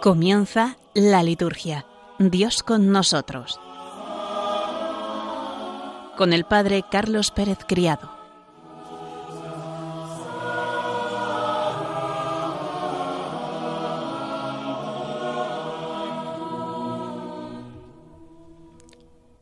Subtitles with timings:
[0.00, 1.84] Comienza la liturgia.
[2.18, 3.60] Dios con nosotros.
[6.16, 8.10] Con el Padre Carlos Pérez Criado.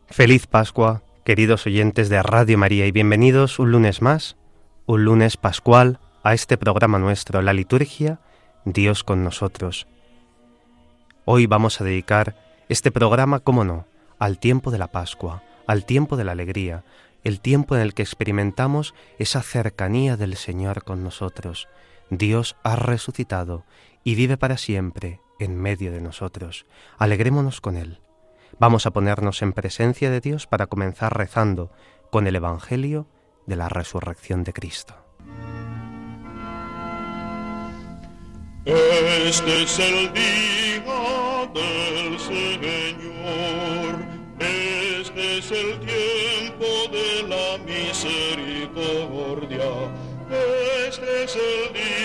[0.09, 4.37] Feliz Pascua, queridos oyentes de Radio María, y bienvenidos un lunes más,
[4.87, 8.19] un lunes pascual, a este programa nuestro, la liturgia,
[8.65, 9.87] Dios con nosotros.
[11.31, 12.37] Hoy vamos a dedicar
[12.71, 13.85] este programa, cómo no,
[14.19, 16.85] al tiempo de la Pascua, al tiempo de la alegría,
[17.23, 21.69] el tiempo en el que experimentamos esa cercanía del Señor con nosotros.
[22.09, 23.67] Dios ha resucitado
[24.05, 26.65] y vive para siempre en medio de nosotros.
[26.97, 28.01] Alegrémonos con Él.
[28.59, 31.71] Vamos a ponernos en presencia de Dios para comenzar rezando
[32.11, 33.07] con el Evangelio
[33.45, 35.08] de la resurrección de Cristo.
[38.65, 40.83] Este es el día
[41.55, 43.95] del Señor,
[44.41, 48.33] este es el tiempo de la misericordia,
[50.87, 51.98] este es el día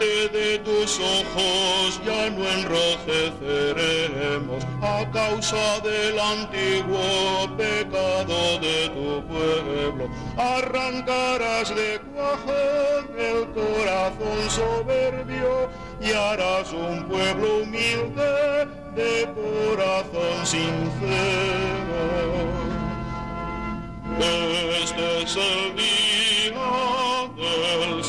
[0.00, 10.08] De tus ojos ya no enrojeceremos a causa del antiguo pecado de tu pueblo.
[10.38, 12.54] Arrancarás de cuajo
[13.18, 15.68] el corazón soberbio
[16.00, 20.80] y harás un pueblo humilde de corazón sincero.
[24.82, 28.02] Este es el día del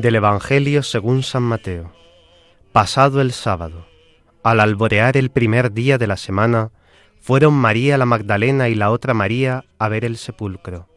[0.00, 1.92] Del Evangelio según San Mateo.
[2.72, 3.86] Pasado el sábado,
[4.42, 6.70] al alborear el primer día de la semana,
[7.20, 10.88] fueron María la Magdalena y la otra María a ver el sepulcro,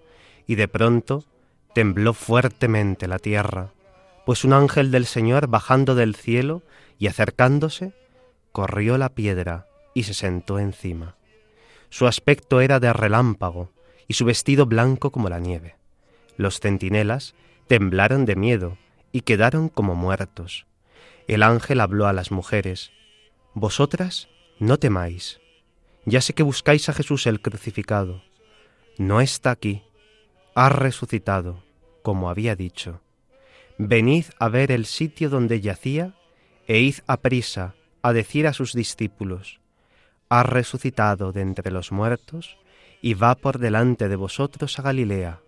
[0.48, 1.26] y de pronto
[1.74, 3.74] tembló fuertemente la tierra
[4.26, 6.62] pues un ángel del Señor bajando del cielo
[6.98, 7.94] y acercándose,
[8.52, 11.18] corrió la piedra y se sentó encima.
[11.90, 13.72] Su aspecto era de relámpago
[14.08, 15.76] y su vestido blanco como la nieve.
[16.38, 17.36] Los centinelas
[17.68, 18.78] temblaron de miedo
[19.14, 20.66] y quedaron como muertos.
[21.30, 22.92] El ángel habló a las mujeres,
[23.54, 24.28] Vosotras
[24.60, 25.40] no temáis.
[26.06, 28.24] Ya sé que buscáis a Jesús el crucificado.
[28.98, 29.84] No está aquí,
[30.56, 31.64] ha resucitado,
[32.02, 33.02] como había dicho
[33.78, 36.16] Venid a ver el sitio donde yacía,
[36.68, 39.60] e id a prisa a decir a sus discípulos,
[40.30, 42.58] ha resucitado de entre los muertos,
[43.02, 45.42] y va por delante de vosotros a Galilea.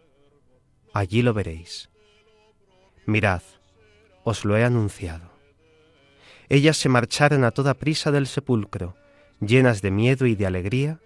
[0.94, 1.90] Allí lo veréis.
[3.06, 3.44] Mirad,
[4.26, 5.30] os lo he anunciado.
[6.50, 8.98] Ellas se marcharon a toda prisa del sepulcro,
[9.40, 11.00] llenas de miedo y de alegría,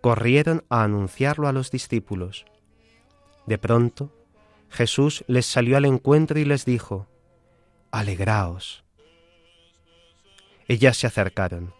[0.00, 2.44] corrieron a anunciarlo a los discípulos.
[3.46, 4.12] De pronto,
[4.70, 7.08] Jesús les salió al encuentro y les dijo,
[7.90, 8.84] Alegraos.
[10.68, 11.74] Ellas se acercaron,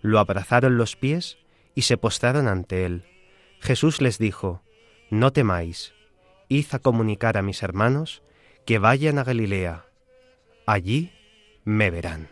[0.00, 1.38] lo abrazaron los pies
[1.74, 3.04] y se postraron ante él.
[3.60, 4.62] Jesús les dijo,
[5.10, 5.92] No temáis,
[6.48, 8.22] id a comunicar a mis hermanos
[8.64, 9.89] que vayan a Galilea,
[10.70, 11.10] allí
[11.64, 12.28] me verán.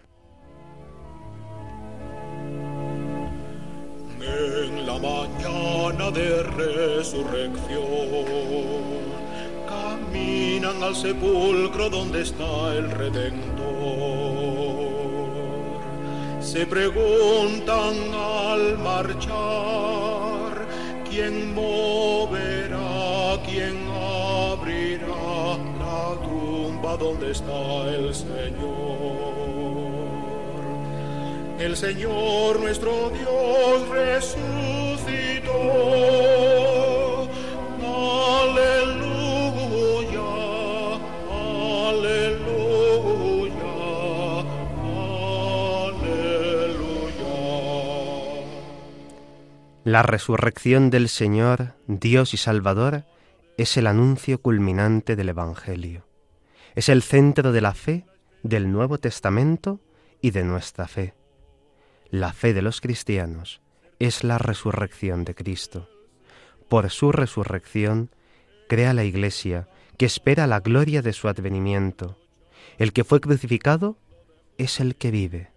[4.20, 7.84] En la mañana de resurrección
[9.66, 13.58] caminan al sepulcro donde está el Redentor.
[16.40, 20.66] Se preguntan al marchar,
[21.08, 23.87] ¿quién moverá, quién
[26.98, 29.48] donde está el Señor?
[31.58, 35.52] El Señor nuestro Dios resucitó.
[38.40, 39.40] Aleluya,
[41.88, 42.84] aleluya,
[45.88, 46.28] aleluya.
[49.84, 53.04] La resurrección del Señor, Dios y Salvador,
[53.56, 56.07] es el anuncio culminante del Evangelio.
[56.78, 58.06] Es el centro de la fe
[58.44, 59.80] del Nuevo Testamento
[60.20, 61.12] y de nuestra fe.
[62.08, 63.60] La fe de los cristianos
[63.98, 65.88] es la resurrección de Cristo.
[66.68, 68.10] Por su resurrección,
[68.68, 69.66] crea la Iglesia
[69.96, 72.16] que espera la gloria de su advenimiento.
[72.78, 73.98] El que fue crucificado
[74.56, 75.50] es el que vive.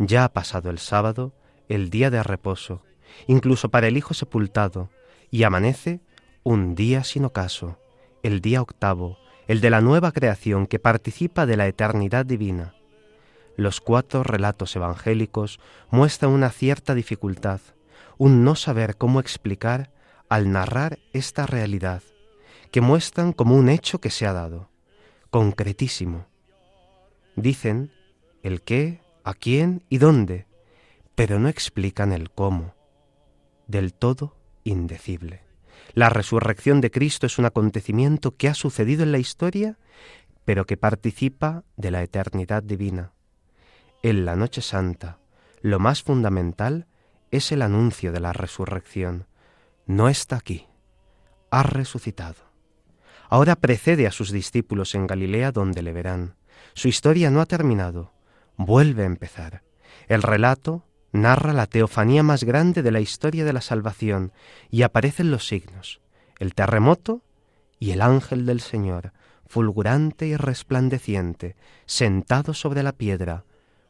[0.00, 1.36] Ya ha pasado el sábado,
[1.68, 2.82] el día de reposo,
[3.28, 4.90] incluso para el Hijo sepultado,
[5.30, 6.00] y amanece
[6.42, 7.78] un día sin ocaso,
[8.24, 12.74] el día octavo, el de la nueva creación que participa de la eternidad divina.
[13.56, 15.58] los cuatro relatos evangélicos
[15.90, 17.60] muestran una cierta dificultad,
[18.16, 19.90] un no saber cómo explicar
[20.28, 22.02] al narrar esta realidad,
[22.70, 24.68] que muestran como un hecho que se ha dado,
[25.30, 26.26] concretísimo.
[27.34, 27.90] Dicen
[28.44, 30.46] el qué, a quién y dónde,
[31.16, 32.76] pero no explican el cómo,
[33.66, 35.47] del todo indecible.
[35.94, 39.78] La resurrección de Cristo es un acontecimiento que ha sucedido en la historia,
[40.44, 43.12] pero que participa de la eternidad divina.
[44.02, 45.18] En la noche santa,
[45.60, 46.86] lo más fundamental
[47.30, 49.26] es el anuncio de la resurrección.
[49.86, 50.66] No está aquí,
[51.50, 52.48] ha resucitado.
[53.28, 56.36] Ahora precede a sus discípulos en Galilea donde le verán.
[56.74, 58.12] Su historia no ha terminado,
[58.56, 59.62] vuelve a empezar.
[60.06, 64.32] El relato narra la teofanía más grande de la historia de la salvación
[64.70, 66.00] y aparecen los signos,
[66.38, 67.22] el terremoto
[67.78, 69.12] y el ángel del Señor,
[69.46, 71.56] fulgurante y resplandeciente,
[71.86, 73.44] sentado sobre la piedra,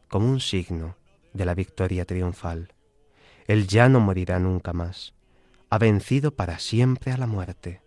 [0.09, 0.97] como un signo
[1.33, 2.73] de la victoria triunfal.
[3.47, 5.15] Él ya no morirá nunca más,
[5.71, 7.83] ha vencido para siempre a la muerte.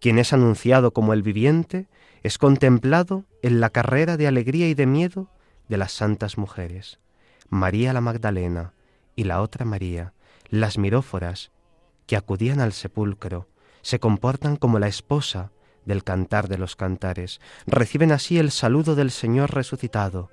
[0.00, 1.88] Quien es anunciado como el viviente
[2.22, 5.30] es contemplado en la carrera de alegría y de miedo
[5.68, 7.00] de las santas mujeres.
[7.48, 8.72] María la Magdalena
[9.14, 10.12] y la otra María,
[10.48, 11.50] las miróforas,
[12.06, 13.48] que acudían al sepulcro,
[13.82, 15.52] se comportan como la esposa
[15.84, 20.30] del cantar de los cantares, reciben así el saludo del Señor resucitado.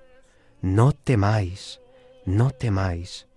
[0.61, 1.79] No temáis,
[2.25, 3.27] no temáis.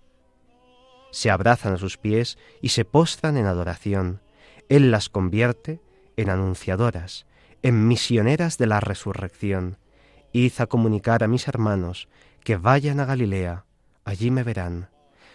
[1.11, 4.21] Se abrazan a sus pies y se postran en adoración.
[4.69, 5.79] Él las convierte
[6.17, 7.25] en anunciadoras,
[7.61, 9.77] en misioneras de la resurrección.
[10.33, 12.09] Id a comunicar a mis hermanos
[12.43, 13.65] que vayan a Galilea,
[14.07, 14.89] allí me verán.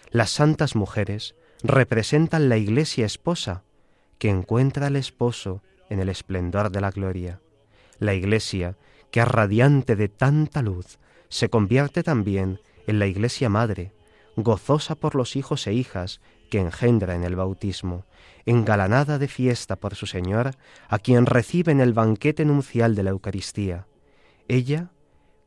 [0.09, 3.63] Las santas mujeres representan la iglesia esposa,
[4.17, 7.39] que encuentra al esposo en el esplendor de la gloria.
[7.99, 8.75] La iglesia,
[9.11, 10.97] que es radiante de tanta luz,
[11.29, 13.93] se convierte también en la iglesia madre,
[14.35, 18.05] gozosa por los hijos e hijas que engendra en el bautismo,
[18.47, 20.55] engalanada de fiesta por su Señor,
[20.87, 23.85] a quien recibe en el banquete nupcial de la Eucaristía.
[24.47, 24.89] Ella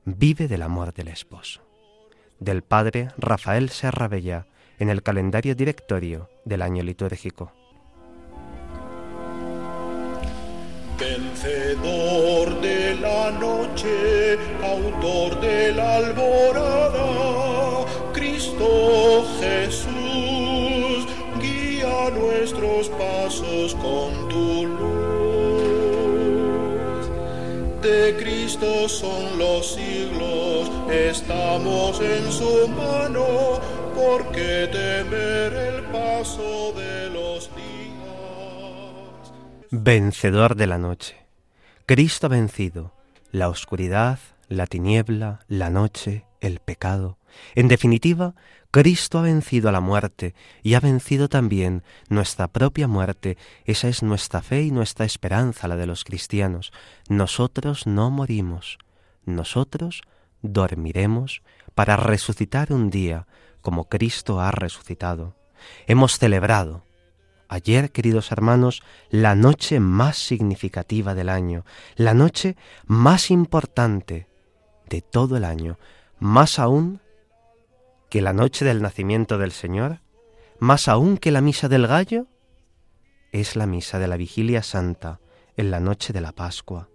[0.05, 1.66] vive del amor del esposo
[2.39, 4.47] del padre Rafael Serrabella
[4.79, 7.53] en el calendario directorio del año litúrgico.
[10.99, 17.85] Vencedor de la noche, autor de la alborada,
[18.15, 21.07] Cristo Jesús,
[21.41, 25.06] guía nuestros pasos con tu luz.
[28.19, 33.61] Cristo son los siglos estamos en su mano,
[33.95, 37.67] porque temer el paso de los días.
[39.71, 41.17] Vencedor de la noche.
[41.87, 42.93] Cristo vencido
[43.33, 44.19] la oscuridad,
[44.49, 47.19] la tiniebla, la noche, el pecado.
[47.55, 48.35] En definitiva,
[48.77, 53.39] Cristo ha vencido a la muerte y ha vencido también nuestra propia muerte.
[53.65, 56.73] Esa es nuestra fe y nuestra esperanza, la de los cristianos.
[57.09, 58.77] Nosotros no morimos.
[59.25, 60.03] Nosotros
[60.43, 61.41] dormiremos
[61.75, 63.27] para resucitar un día
[63.63, 65.37] como Cristo ha resucitado.
[65.87, 66.85] Hemos celebrado
[67.49, 71.65] ayer, queridos hermanos, la noche más significativa del año,
[71.95, 74.27] la noche más importante
[74.87, 75.79] de todo el año,
[76.19, 77.01] más aún
[78.09, 80.01] que la noche del nacimiento del Señor,
[80.59, 82.27] más aún que la misa del gallo,
[83.33, 85.21] es la misa de la vigilia santa
[85.57, 86.89] en la noche de la Pascua.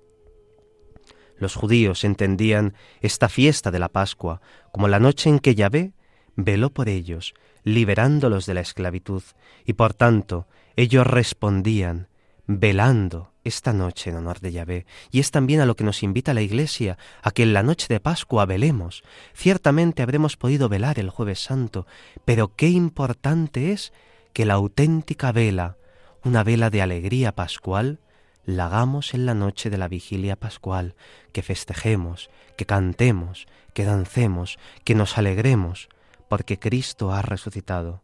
[1.37, 4.41] Los judíos entendían esta fiesta de la Pascua
[4.71, 5.93] como la noche en que Yahvé
[6.35, 9.23] veló por ellos, liberándolos de la esclavitud,
[9.65, 12.07] y por tanto ellos respondían,
[12.47, 14.85] velando esta noche en honor de Yahvé.
[15.11, 17.87] Y es también a lo que nos invita la Iglesia, a que en la noche
[17.89, 19.03] de Pascua velemos.
[19.33, 21.85] Ciertamente habremos podido velar el jueves santo,
[22.25, 23.93] pero qué importante es
[24.33, 25.77] que la auténtica vela,
[26.23, 27.99] una vela de alegría pascual,
[28.45, 30.95] la hagamos en la noche de la vigilia pascual,
[31.31, 35.89] que festejemos, que cantemos, que dancemos, que nos alegremos,
[36.27, 38.01] porque Cristo ha resucitado.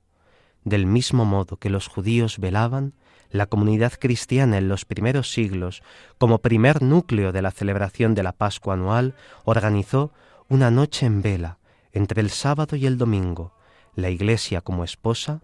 [0.63, 2.94] Del mismo modo que los judíos velaban,
[3.31, 5.84] la comunidad cristiana en los primeros siglos,
[6.17, 10.12] como primer núcleo de la celebración de la Pascua anual, organizó
[10.50, 11.57] una noche en vela,
[11.91, 13.53] entre el sábado y el domingo.
[13.96, 15.41] La Iglesia como esposa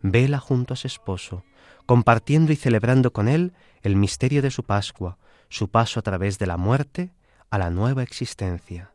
[0.00, 1.42] vela junto a su esposo,
[1.84, 3.52] compartiendo y celebrando con él
[3.82, 7.10] el misterio de su Pascua, su paso a través de la muerte
[7.50, 8.90] a la nueva existencia.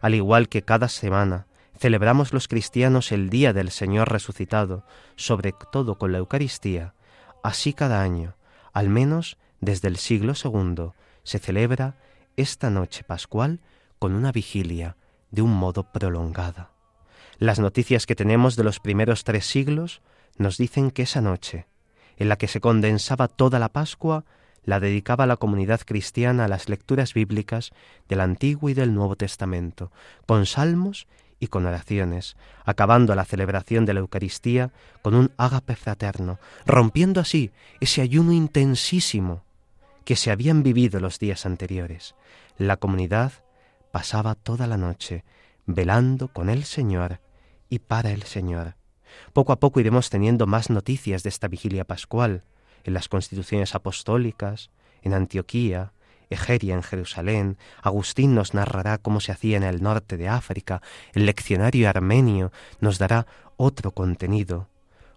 [0.00, 1.46] Al igual que cada semana
[1.78, 4.84] celebramos los cristianos el día del Señor resucitado,
[5.16, 6.94] sobre todo con la Eucaristía,
[7.44, 8.34] así cada año,
[8.72, 11.94] al menos desde el siglo segundo, se celebra
[12.36, 13.60] esta noche pascual
[14.00, 14.96] con una vigilia
[15.30, 16.70] de un modo prolongada.
[17.38, 20.00] Las noticias que tenemos de los primeros tres siglos
[20.38, 21.66] nos dicen que esa noche,
[22.16, 24.24] en la que se condensaba toda la Pascua,
[24.64, 27.72] la dedicaba la comunidad cristiana a las lecturas bíblicas
[28.08, 29.92] del Antiguo y del Nuevo Testamento,
[30.26, 31.06] con salmos
[31.44, 34.72] y con oraciones, acabando la celebración de la Eucaristía
[35.02, 39.44] con un ágape fraterno, rompiendo así ese ayuno intensísimo
[40.04, 42.14] que se habían vivido los días anteriores.
[42.56, 43.32] La comunidad
[43.92, 45.24] pasaba toda la noche
[45.66, 47.20] velando con el Señor
[47.68, 48.76] y para el Señor.
[49.32, 52.42] Poco a poco iremos teniendo más noticias de esta vigilia pascual
[52.84, 54.70] en las constituciones apostólicas,
[55.02, 55.92] en Antioquía,
[56.30, 61.26] Egeria en Jerusalén, Agustín nos narrará cómo se hacía en el norte de África, el
[61.26, 63.26] leccionario armenio nos dará
[63.56, 64.68] otro contenido.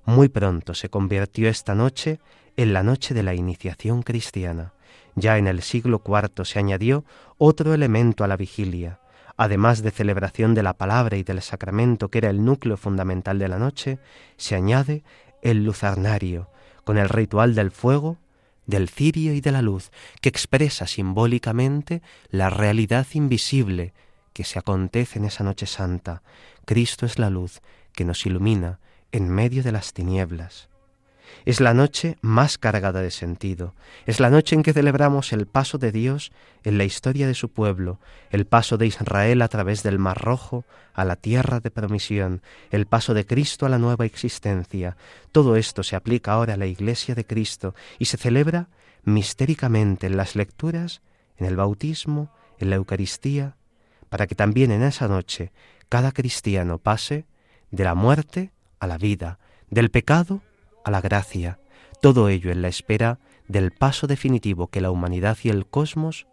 [0.05, 2.19] Muy pronto se convirtió esta noche
[2.55, 4.73] en la noche de la iniciación cristiana.
[5.15, 7.03] Ya en el siglo IV se añadió
[7.37, 8.99] otro elemento a la vigilia.
[9.35, 13.47] Además de celebración de la palabra y del sacramento, que era el núcleo fundamental de
[13.47, 13.99] la noche,
[14.37, 15.03] se añade
[15.41, 16.49] el luzarnario,
[16.83, 18.17] con el ritual del fuego,
[18.67, 23.93] del cirio y de la luz, que expresa simbólicamente la realidad invisible
[24.33, 26.21] que se acontece en esa noche santa.
[26.65, 27.61] Cristo es la luz
[27.93, 28.79] que nos ilumina
[29.11, 30.69] en medio de las tinieblas.
[31.45, 33.73] Es la noche más cargada de sentido.
[34.05, 36.31] Es la noche en que celebramos el paso de Dios
[36.63, 40.65] en la historia de su pueblo, el paso de Israel a través del Mar Rojo
[40.93, 42.41] a la tierra de promisión,
[42.71, 44.97] el paso de Cristo a la nueva existencia.
[45.31, 48.67] Todo esto se aplica ahora a la Iglesia de Cristo y se celebra
[49.03, 51.01] mistéricamente en las lecturas,
[51.37, 52.29] en el bautismo,
[52.59, 53.55] en la Eucaristía,
[54.09, 55.51] para que también en esa noche
[55.89, 57.25] cada cristiano pase
[57.71, 60.41] de la muerte a la vida, del pecado
[60.87, 61.59] a la gracia,
[62.01, 66.27] todo ello en la espera del paso definitivo que la humanidad y el cosmos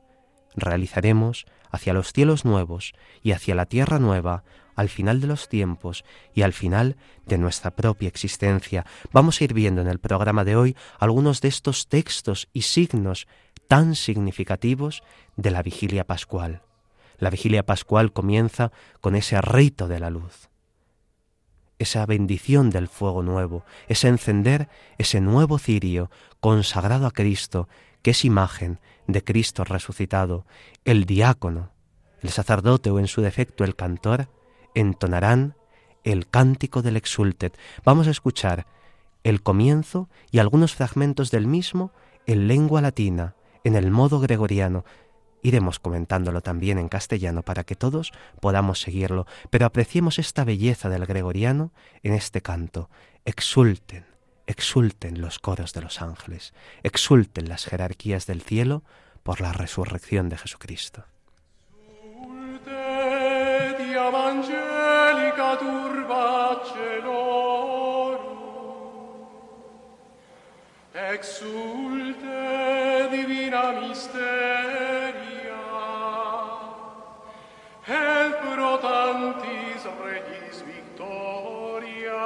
[0.54, 2.92] realizaremos hacia los cielos nuevos
[3.23, 4.44] y hacia la tierra nueva
[4.76, 6.96] al final de los tiempos y al final
[7.26, 8.87] de nuestra propia existencia.
[9.12, 13.26] Vamos a ir viendo en el programa de hoy algunos de estos textos y signos
[13.66, 15.02] tan significativos
[15.37, 16.62] de la vigilia pascual.
[17.18, 18.70] La vigilia pascual comienza
[19.00, 20.49] con ese rito de la luz
[21.78, 27.69] esa bendición del fuego nuevo, ese encender ese nuevo cirio consagrado a Cristo,
[28.02, 30.47] que es imagen de Cristo resucitado,
[30.85, 31.71] el diácono,
[32.21, 34.28] el sacerdote o en su defecto el cantor,
[34.75, 35.57] entonarán
[36.04, 37.57] el cántico del exultet.
[37.85, 38.66] Vamos a escuchar
[39.25, 41.93] el comienzo y algunos fragmentos del mismo
[42.26, 44.85] en lengua latina, en el modo gregoriano,
[45.44, 51.04] Iremos comentándolo también en castellano para que todos podamos seguirlo, pero apreciemos esta belleza del
[51.04, 51.70] gregoriano
[52.02, 52.88] en este canto.
[53.26, 54.06] Exulten,
[54.46, 58.84] exulten los coros de los ángeles, exulten las jerarquías del cielo
[59.22, 61.04] por la resurrección de Jesucristo.
[71.12, 73.72] Exulte divina
[77.84, 82.24] help rotantis regis victoria.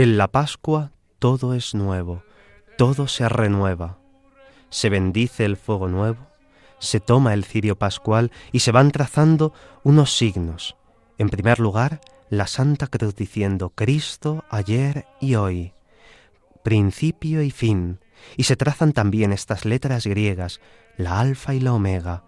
[0.00, 2.22] En la Pascua todo es nuevo,
[2.76, 3.98] todo se renueva.
[4.70, 6.24] Se bendice el fuego nuevo,
[6.78, 9.52] se toma el cirio pascual y se van trazando
[9.82, 10.76] unos signos.
[11.18, 12.00] En primer lugar,
[12.30, 15.72] la Santa Cruz diciendo Cristo ayer y hoy,
[16.62, 17.98] principio y fin,
[18.36, 20.60] y se trazan también estas letras griegas,
[20.96, 22.22] la alfa y la omega.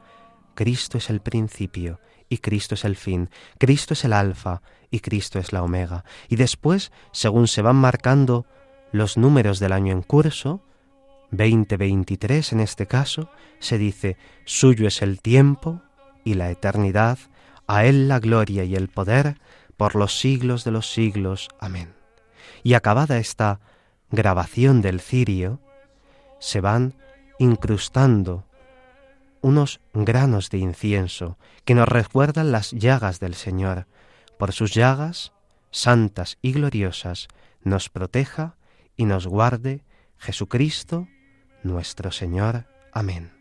[0.57, 5.39] Cristo es el principio y Cristo es el fin, Cristo es el alfa y Cristo
[5.39, 6.05] es la omega.
[6.29, 8.47] Y después, según se van marcando
[8.93, 10.63] los números del año en curso,
[11.33, 15.83] 2023 en este caso, se dice, suyo es el tiempo
[16.25, 17.19] y la eternidad,
[17.67, 19.37] a Él la gloria y el poder,
[19.77, 21.49] por los siglos de los siglos.
[21.59, 21.93] Amén.
[22.63, 23.61] Y acabada esta
[24.11, 25.61] grabación del cirio,
[26.39, 26.95] se van
[27.39, 28.45] incrustando
[29.41, 33.87] unos granos de incienso que nos recuerdan las llagas del Señor,
[34.39, 35.33] por sus llagas,
[35.71, 37.29] santas y gloriosas,
[37.63, 38.57] nos proteja
[38.97, 39.85] y nos guarde
[40.19, 41.09] Jesucristo,
[41.63, 42.67] nuestro Señor.
[42.93, 43.33] Amén.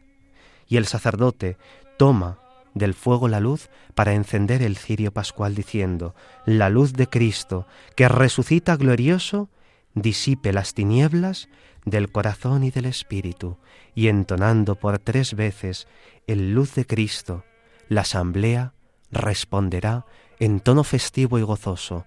[0.68, 1.58] Y el sacerdote
[1.98, 2.39] toma
[2.74, 6.15] del fuego la luz para encender el cirio pascual diciendo,
[6.46, 9.50] la luz de Cristo, que resucita glorioso,
[9.96, 11.50] disipe las tinieblas
[11.89, 13.58] del corazón y del espíritu,
[13.96, 15.88] y entonando por tres veces
[16.27, 17.43] el luz de Cristo,
[17.88, 18.74] la asamblea
[19.12, 20.05] responderá
[20.39, 22.05] en tono festivo y gozoso,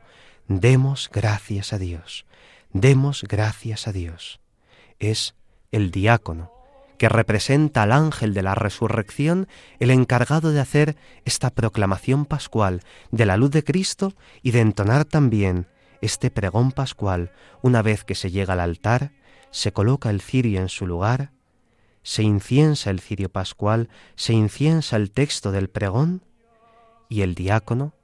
[0.48, 2.26] demos gracias a Dios,
[2.72, 4.40] demos gracias a Dios.
[4.98, 5.34] Es
[5.72, 6.52] el diácono
[6.98, 9.48] que representa al ángel de la resurrección,
[9.80, 15.04] el encargado de hacer esta proclamación pascual de la luz de Cristo y de entonar
[15.04, 15.66] también
[16.00, 19.10] este pregón pascual una vez que se llega al altar,
[19.52, 21.30] se coloca el cirio en su lugar,
[22.02, 26.24] se inciensa el cirio pascual, se inciensa el texto del pregón
[27.08, 27.94] y el diácono,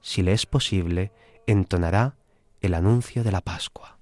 [0.00, 1.12] si le es posible,
[1.46, 2.16] entonará
[2.62, 3.96] el anuncio de la Pascua.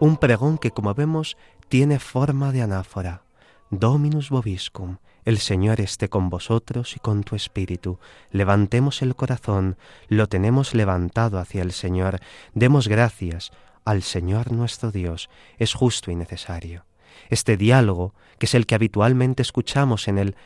[0.00, 1.36] un pregón que, como vemos,
[1.68, 3.22] tiene forma de anáfora.
[3.70, 4.96] Dominus vobiscum,
[5.26, 7.98] el Señor esté con vosotros y con tu espíritu.
[8.30, 9.76] Levantemos el corazón,
[10.08, 12.18] lo tenemos levantado hacia el Señor.
[12.54, 13.52] Demos gracias
[13.84, 16.86] al Señor nuestro Dios, es justo y necesario.
[17.28, 20.36] Este diálogo, que es el que habitualmente escuchamos en el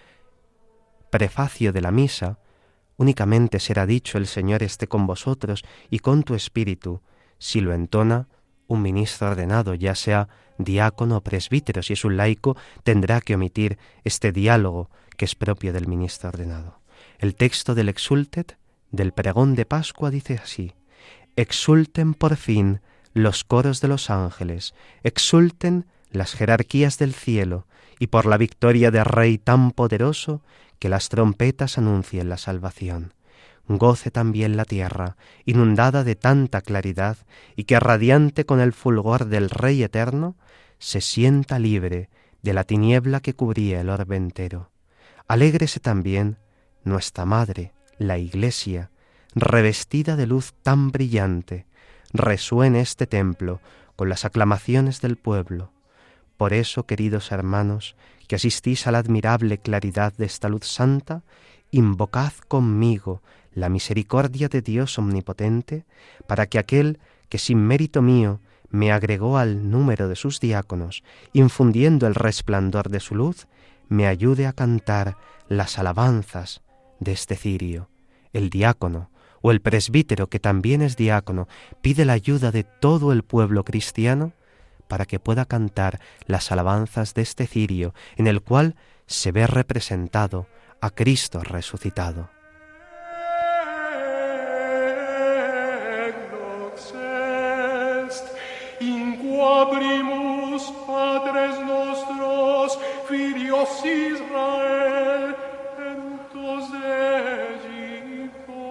[1.10, 2.40] prefacio de la misa,
[2.96, 7.02] únicamente será dicho el Señor esté con vosotros y con tu espíritu,
[7.38, 8.26] si lo entona
[8.66, 10.28] un ministro ordenado, ya sea
[10.64, 15.72] diácono o presbítero, si es un laico, tendrá que omitir este diálogo que es propio
[15.72, 16.80] del ministro ordenado.
[17.18, 18.58] El texto del Exultet,
[18.90, 20.74] del pregón de Pascua, dice así,
[21.36, 22.80] Exulten por fin
[23.14, 27.66] los coros de los ángeles, exulten las jerarquías del cielo,
[27.98, 30.42] y por la victoria de Rey tan poderoso,
[30.78, 33.14] que las trompetas anuncien la salvación
[33.78, 37.16] goce también la tierra, inundada de tanta claridad,
[37.56, 40.36] y que radiante con el fulgor del Rey eterno,
[40.78, 42.08] se sienta libre
[42.42, 44.70] de la tiniebla que cubría el orbe entero.
[45.28, 46.38] Alégrese también
[46.84, 48.90] nuestra Madre, la Iglesia,
[49.34, 51.66] revestida de luz tan brillante,
[52.12, 53.60] resuene este templo
[53.96, 55.72] con las aclamaciones del pueblo.
[56.36, 57.94] Por eso, queridos hermanos,
[58.26, 61.22] que asistís a la admirable claridad de esta luz santa,
[61.70, 63.22] invocad conmigo
[63.54, 65.84] la misericordia de Dios omnipotente,
[66.26, 72.06] para que aquel que sin mérito mío me agregó al número de sus diáconos, infundiendo
[72.06, 73.46] el resplandor de su luz,
[73.88, 75.16] me ayude a cantar
[75.48, 76.62] las alabanzas
[76.98, 77.90] de este cirio.
[78.32, 79.10] El diácono
[79.42, 81.48] o el presbítero, que también es diácono,
[81.82, 84.32] pide la ayuda de todo el pueblo cristiano
[84.88, 90.46] para que pueda cantar las alabanzas de este cirio, en el cual se ve representado
[90.80, 92.30] a Cristo resucitado.
[99.70, 105.36] Primus padres nostros filios Israel
[105.78, 106.64] entos
[107.54, 108.64] Egipto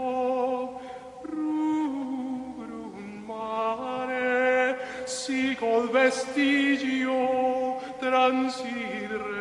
[1.24, 7.20] rubrum mare sicol vestigio
[8.00, 9.32] transidre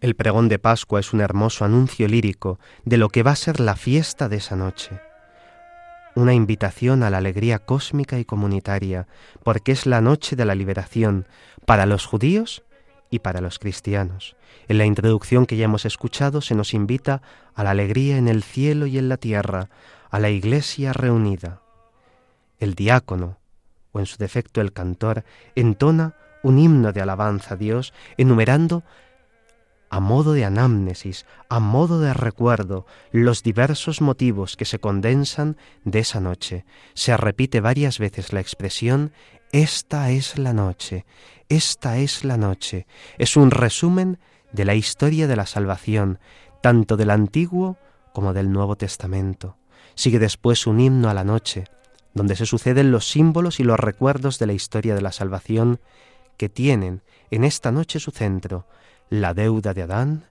[0.00, 3.58] El pregón de Pascua es un hermoso anuncio lírico de lo que va a ser
[3.58, 5.00] la fiesta de esa noche
[6.16, 9.06] una invitación a la alegría cósmica y comunitaria,
[9.44, 11.26] porque es la noche de la liberación
[11.66, 12.64] para los judíos
[13.10, 14.34] y para los cristianos.
[14.66, 17.20] En la introducción que ya hemos escuchado se nos invita
[17.54, 19.68] a la alegría en el cielo y en la tierra,
[20.10, 21.60] a la iglesia reunida.
[22.58, 23.36] El diácono,
[23.92, 25.22] o en su defecto el cantor,
[25.54, 28.84] entona un himno de alabanza a Dios, enumerando
[29.88, 36.00] a modo de anamnesis, a modo de recuerdo, los diversos motivos que se condensan de
[36.00, 36.64] esa noche.
[36.94, 39.12] Se repite varias veces la expresión
[39.52, 41.06] esta es la noche,
[41.48, 42.86] esta es la noche.
[43.16, 44.18] Es un resumen
[44.52, 46.18] de la historia de la salvación,
[46.62, 47.78] tanto del Antiguo
[48.12, 49.56] como del Nuevo Testamento.
[49.94, 51.64] Sigue después un himno a la noche,
[52.12, 55.80] donde se suceden los símbolos y los recuerdos de la historia de la salvación
[56.36, 58.66] que tienen en esta noche su centro,
[59.08, 60.30] la deuda de Adán,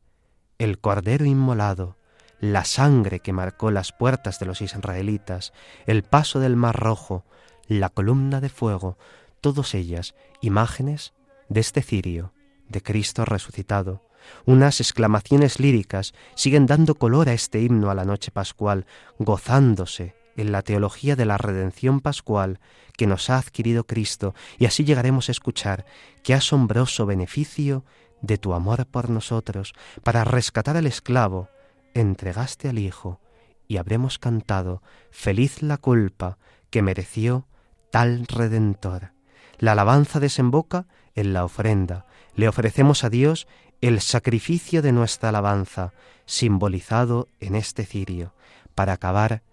[0.57, 1.97] el cordero inmolado,
[2.39, 5.53] la sangre que marcó las puertas de los israelitas,
[5.85, 7.23] el paso del mar rojo,
[7.67, 8.97] la columna de fuego,
[9.41, 11.13] todas ellas imágenes
[11.49, 12.33] de este cirio,
[12.67, 14.03] de Cristo resucitado.
[14.45, 18.85] Unas exclamaciones líricas siguen dando color a este himno a la noche pascual,
[19.19, 22.59] gozándose en la teología de la redención pascual
[22.97, 25.85] que nos ha adquirido Cristo, y así llegaremos a escuchar
[26.23, 27.85] qué asombroso beneficio
[28.25, 31.49] de tu amor por nosotros, para rescatar al esclavo,
[31.93, 33.19] entregaste al Hijo,
[33.67, 36.37] y habremos cantado, feliz la culpa
[36.69, 37.47] que mereció
[37.91, 39.13] tal Redentor.
[39.57, 42.05] La alabanza desemboca en la ofrenda.
[42.35, 43.47] Le ofrecemos a Dios
[43.81, 45.93] el sacrificio de nuestra alabanza,
[46.25, 48.33] simbolizado en este cirio,
[48.73, 49.43] para acabar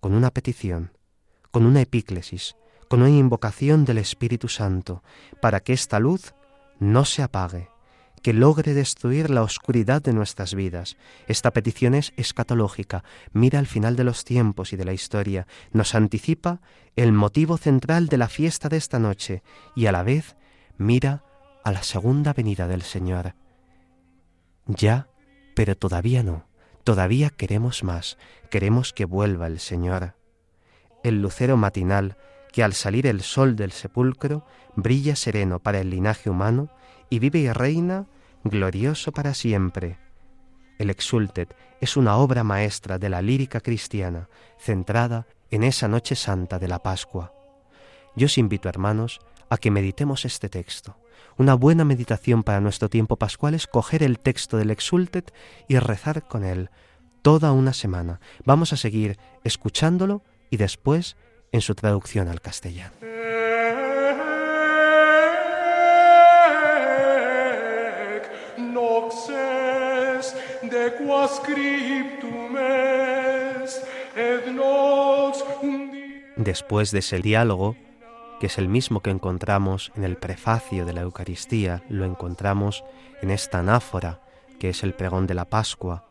[0.00, 0.92] con una petición,
[1.50, 2.56] con una epíclesis,
[2.88, 5.02] con una invocación del Espíritu Santo,
[5.40, 6.34] para que esta luz
[6.78, 7.70] no se apague,
[8.18, 10.96] que logre destruir la oscuridad de nuestras vidas.
[11.26, 15.94] Esta petición es escatológica, mira al final de los tiempos y de la historia, nos
[15.94, 16.60] anticipa
[16.96, 19.42] el motivo central de la fiesta de esta noche
[19.76, 20.36] y a la vez
[20.76, 21.24] mira
[21.64, 23.34] a la segunda venida del Señor.
[24.66, 25.08] Ya,
[25.54, 26.46] pero todavía no,
[26.84, 28.18] todavía queremos más,
[28.50, 30.14] queremos que vuelva el Señor.
[31.04, 32.16] El lucero matinal,
[32.52, 34.44] que al salir el sol del sepulcro
[34.76, 36.70] brilla sereno para el linaje humano,
[37.10, 38.06] y vive y reina
[38.44, 39.98] glorioso para siempre.
[40.78, 46.58] El Exultet es una obra maestra de la lírica cristiana, centrada en esa noche santa
[46.58, 47.32] de la Pascua.
[48.14, 50.96] Yo os invito, hermanos, a que meditemos este texto.
[51.36, 55.32] Una buena meditación para nuestro tiempo pascual es coger el texto del Exultet
[55.68, 56.70] y rezar con él
[57.22, 58.20] toda una semana.
[58.44, 61.16] Vamos a seguir escuchándolo y después
[61.52, 62.94] en su traducción al castellano.
[76.36, 77.76] Después de ese diálogo,
[78.40, 82.84] que es el mismo que encontramos en el prefacio de la Eucaristía, lo encontramos
[83.22, 84.20] en esta anáfora,
[84.58, 86.04] que es el pregón de la Pascua,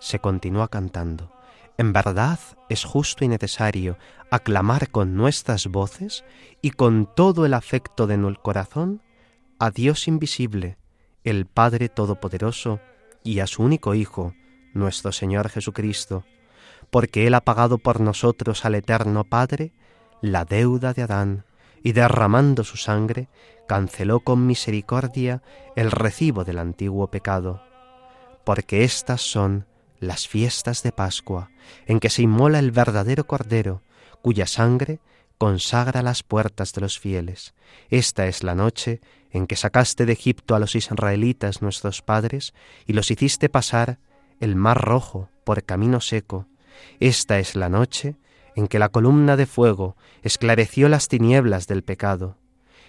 [0.00, 1.32] se continúa cantando.
[1.78, 3.96] En verdad es justo y necesario
[4.30, 6.24] aclamar con nuestras voces
[6.60, 9.02] y con todo el afecto de nuestro corazón
[9.58, 10.78] a Dios invisible,
[11.24, 12.80] el Padre Todopoderoso,
[13.22, 14.34] y a su único Hijo,
[14.72, 16.24] nuestro Señor Jesucristo,
[16.90, 19.72] porque Él ha pagado por nosotros al Eterno Padre
[20.20, 21.44] la deuda de Adán,
[21.82, 23.28] y derramando su sangre,
[23.66, 25.42] canceló con misericordia
[25.76, 27.62] el recibo del antiguo pecado,
[28.44, 29.66] porque estas son
[29.98, 31.50] las fiestas de Pascua,
[31.86, 33.82] en que se inmola el verdadero Cordero,
[34.22, 35.00] cuya sangre
[35.40, 37.54] consagra las puertas de los fieles.
[37.88, 39.00] Esta es la noche
[39.30, 42.52] en que sacaste de Egipto a los israelitas nuestros padres
[42.86, 43.98] y los hiciste pasar
[44.38, 46.46] el mar rojo por camino seco.
[46.98, 48.16] Esta es la noche
[48.54, 52.36] en que la columna de fuego esclareció las tinieblas del pecado.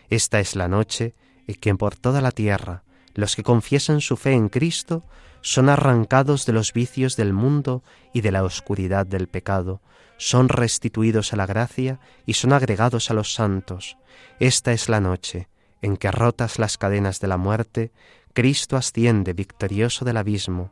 [0.10, 1.16] Esta es la noche
[1.48, 2.84] en que por toda la tierra
[3.14, 5.06] los que confiesan su fe en Cristo
[5.40, 9.82] son arrancados de los vicios del mundo y de la oscuridad del pecado,
[10.22, 13.98] son restituidos a la gracia y son agregados a los santos.
[14.40, 15.48] Esta es la noche
[15.82, 17.92] en que rotas las cadenas de la muerte,
[18.34, 20.72] Cristo asciende victorioso del abismo.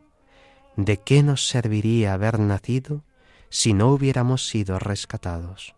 [0.75, 3.03] ¿De qué nos serviría haber nacido
[3.49, 5.73] si no hubiéramos sido rescatados?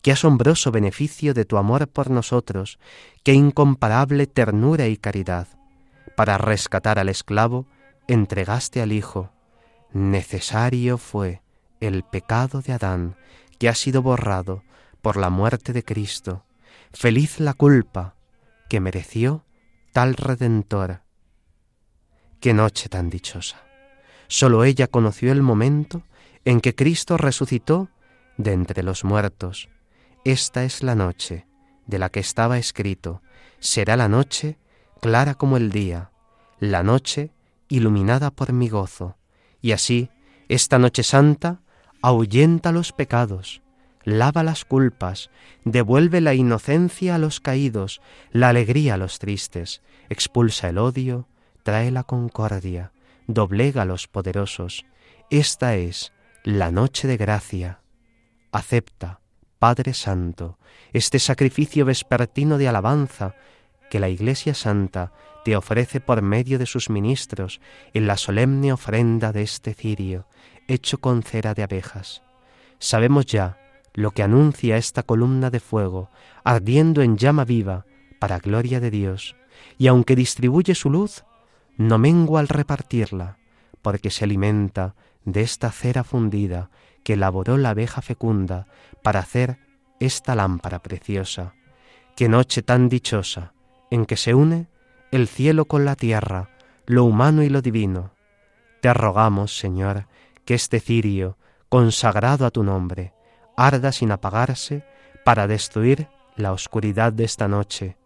[0.00, 2.78] Qué asombroso beneficio de tu amor por nosotros,
[3.24, 5.48] qué incomparable ternura y caridad.
[6.16, 7.66] Para rescatar al esclavo,
[8.08, 9.30] entregaste al Hijo.
[9.92, 11.42] Necesario fue
[11.82, 13.16] el pecado de Adán,
[13.58, 14.62] que ha sido borrado
[15.02, 16.44] por la muerte de Cristo.
[16.92, 18.14] Feliz la culpa
[18.68, 19.44] que mereció
[19.92, 21.02] tal redentor.
[22.40, 23.62] Qué noche tan dichosa.
[24.28, 26.04] Sólo ella conoció el momento
[26.44, 27.88] en que Cristo resucitó
[28.36, 29.68] de entre los muertos.
[30.24, 31.46] Esta es la noche
[31.86, 33.22] de la que estaba escrito.
[33.58, 34.56] Será la noche
[35.00, 36.12] clara como el día,
[36.60, 37.32] la noche
[37.68, 39.16] iluminada por mi gozo.
[39.60, 40.10] Y así,
[40.48, 41.60] esta noche santa
[42.02, 43.62] ahuyenta los pecados,
[44.04, 45.30] lava las culpas,
[45.64, 48.00] devuelve la inocencia a los caídos,
[48.32, 51.28] la alegría a los tristes, expulsa el odio,
[51.62, 52.92] trae la concordia,
[53.26, 54.84] doblega a los poderosos.
[55.30, 56.12] Esta es
[56.42, 57.80] la noche de gracia.
[58.50, 59.20] Acepta,
[59.58, 60.58] Padre Santo,
[60.92, 63.34] este sacrificio vespertino de alabanza
[63.90, 65.12] que la Iglesia Santa
[65.44, 67.60] te ofrece por medio de sus ministros
[67.94, 70.26] en la solemne ofrenda de este cirio,
[70.72, 72.22] hecho con cera de abejas.
[72.78, 73.58] Sabemos ya
[73.94, 76.08] lo que anuncia esta columna de fuego,
[76.44, 77.84] ardiendo en llama viva,
[78.18, 79.36] para gloria de Dios,
[79.78, 81.24] y aunque distribuye su luz,
[81.76, 83.36] no mengua al repartirla,
[83.82, 86.70] porque se alimenta de esta cera fundida
[87.04, 88.66] que elaboró la abeja fecunda
[89.02, 89.58] para hacer
[90.00, 91.54] esta lámpara preciosa.
[92.16, 93.52] Qué noche tan dichosa,
[93.90, 94.68] en que se une
[95.10, 96.48] el cielo con la tierra,
[96.86, 98.12] lo humano y lo divino.
[98.80, 100.06] Te rogamos, Señor,
[100.44, 101.36] que este cirio,
[101.68, 103.14] consagrado a tu nombre,
[103.56, 104.84] arda sin apagarse
[105.24, 107.96] para destruir la oscuridad de esta noche,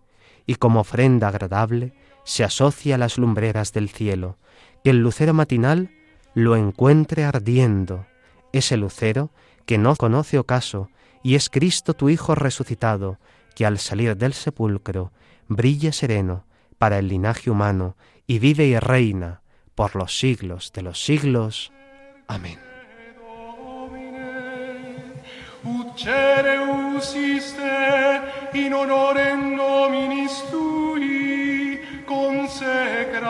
[0.47, 1.95] y como ofrenda agradable
[2.25, 4.39] se asocia a las lumbreras del cielo,
[4.83, 5.91] que el lucero matinal
[6.35, 8.07] lo encuentre ardiendo,
[8.53, 9.31] ese lucero
[9.65, 10.91] que no conoce ocaso,
[11.23, 13.19] y es Cristo tu Hijo resucitado,
[13.55, 15.13] que al salir del sepulcro
[15.49, 16.45] brille sereno
[16.79, 17.97] para el linaje humano,
[18.27, 19.43] y vive y reina
[19.75, 21.73] por los siglos de los siglos.
[22.27, 22.59] Amén.
[25.63, 26.59] Uccere
[26.95, 28.21] usiste
[28.53, 33.27] in honorem nominis tui consecratus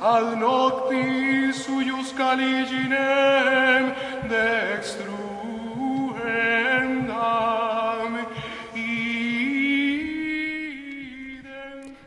[0.00, 3.94] ad noctis suius caliginem
[4.28, 5.38] dextruendam.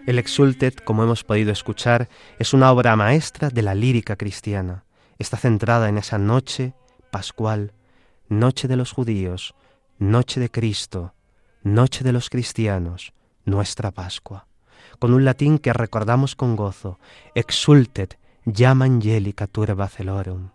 [0.07, 2.09] El Exultet, como hemos podido escuchar,
[2.39, 4.83] es una obra maestra de la lírica cristiana.
[5.21, 6.73] Está centrada en esa noche
[7.11, 7.73] pascual,
[8.27, 9.53] noche de los judíos,
[9.99, 11.13] noche de Cristo,
[11.61, 13.13] noche de los cristianos,
[13.45, 14.47] nuestra Pascua,
[14.97, 16.97] con un latín que recordamos con gozo,
[17.35, 20.49] exultet, llama angelica turba celorum.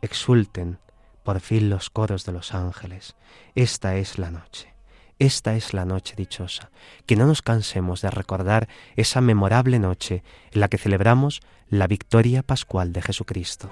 [0.00, 0.78] Exulten,
[1.22, 3.14] por fin los coros de los ángeles.
[3.54, 4.75] Esta es la noche.
[5.18, 6.70] Esta es la noche dichosa,
[7.06, 12.42] que no nos cansemos de recordar esa memorable noche en la que celebramos la victoria
[12.42, 13.70] pascual de Jesucristo.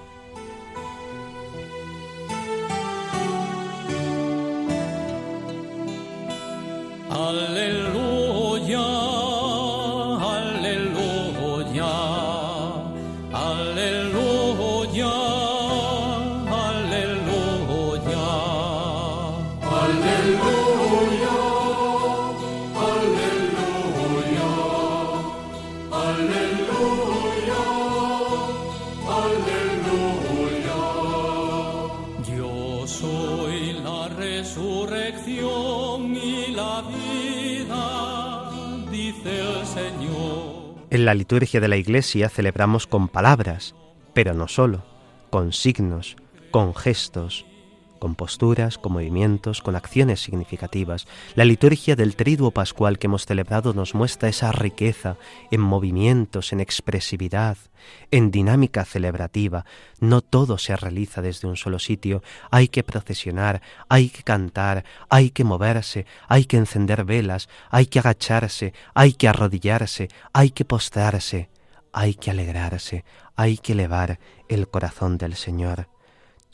[40.94, 43.74] En la liturgia de la Iglesia celebramos con palabras,
[44.12, 44.84] pero no solo,
[45.28, 46.14] con signos,
[46.52, 47.46] con gestos,
[48.04, 51.06] con posturas, con movimientos, con acciones significativas.
[51.36, 55.16] La liturgia del Triduo Pascual que hemos celebrado nos muestra esa riqueza
[55.50, 57.56] en movimientos, en expresividad,
[58.10, 59.64] en dinámica celebrativa.
[60.00, 62.22] No todo se realiza desde un solo sitio.
[62.50, 68.00] Hay que procesionar, hay que cantar, hay que moverse, hay que encender velas, hay que
[68.00, 71.48] agacharse, hay que arrodillarse, hay que postrarse,
[71.94, 73.02] hay que alegrarse,
[73.34, 74.18] hay que elevar
[74.50, 75.93] el corazón del Señor.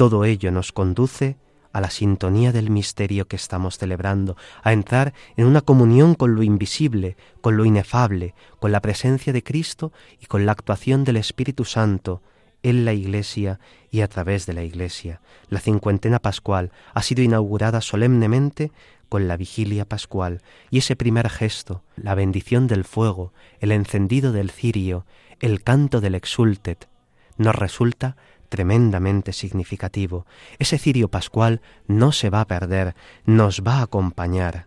[0.01, 1.37] Todo ello nos conduce
[1.75, 6.43] a la sintonía del misterio que estamos celebrando, a entrar en una comunión con lo
[6.43, 11.67] invisible, con lo inefable, con la presencia de Cristo y con la actuación del Espíritu
[11.67, 12.23] Santo
[12.63, 13.61] en la Iglesia
[13.91, 15.21] y a través de la Iglesia.
[15.51, 18.73] La cincuentena pascual ha sido inaugurada solemnemente
[19.11, 24.51] con la vigilia pascual y ese primer gesto, la bendición del fuego, el encendido del
[24.51, 25.05] cirio,
[25.41, 26.89] el canto del exultet,
[27.37, 28.17] nos resulta
[28.51, 30.27] tremendamente significativo.
[30.59, 34.67] Ese cirio pascual no se va a perder, nos va a acompañar.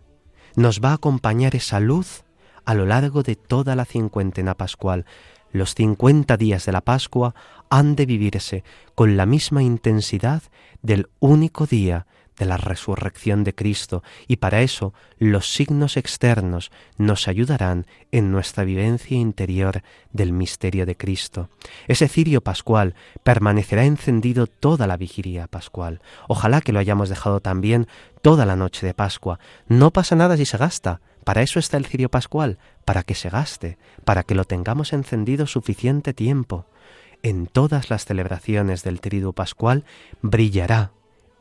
[0.56, 2.24] Nos va a acompañar esa luz
[2.64, 5.04] a lo largo de toda la cincuentena pascual.
[5.52, 7.36] Los cincuenta días de la Pascua
[7.70, 8.64] han de vivirse
[8.96, 10.42] con la misma intensidad
[10.82, 12.06] del único día
[12.38, 18.64] de la resurrección de Cristo y para eso los signos externos nos ayudarán en nuestra
[18.64, 21.48] vivencia interior del misterio de Cristo.
[21.88, 26.00] Ese cirio pascual permanecerá encendido toda la vigilia pascual.
[26.28, 27.86] Ojalá que lo hayamos dejado también
[28.22, 29.38] toda la noche de Pascua.
[29.68, 31.00] No pasa nada si se gasta.
[31.24, 35.46] Para eso está el cirio pascual, para que se gaste, para que lo tengamos encendido
[35.46, 36.66] suficiente tiempo.
[37.22, 39.84] En todas las celebraciones del triduo pascual
[40.20, 40.92] brillará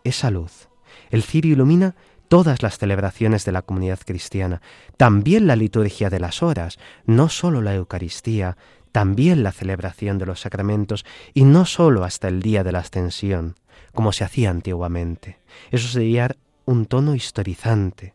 [0.06, 0.70] esa luz.
[1.10, 1.96] El cirio ilumina
[2.28, 4.62] todas las celebraciones de la comunidad cristiana,
[4.98, 8.58] también la liturgia de las horas, no sólo la Eucaristía,
[8.92, 13.56] también la celebración de los sacramentos y no sólo hasta el día de la ascensión,
[13.94, 15.40] como se hacía antiguamente.
[15.72, 18.14] Eso sería un tono historizante.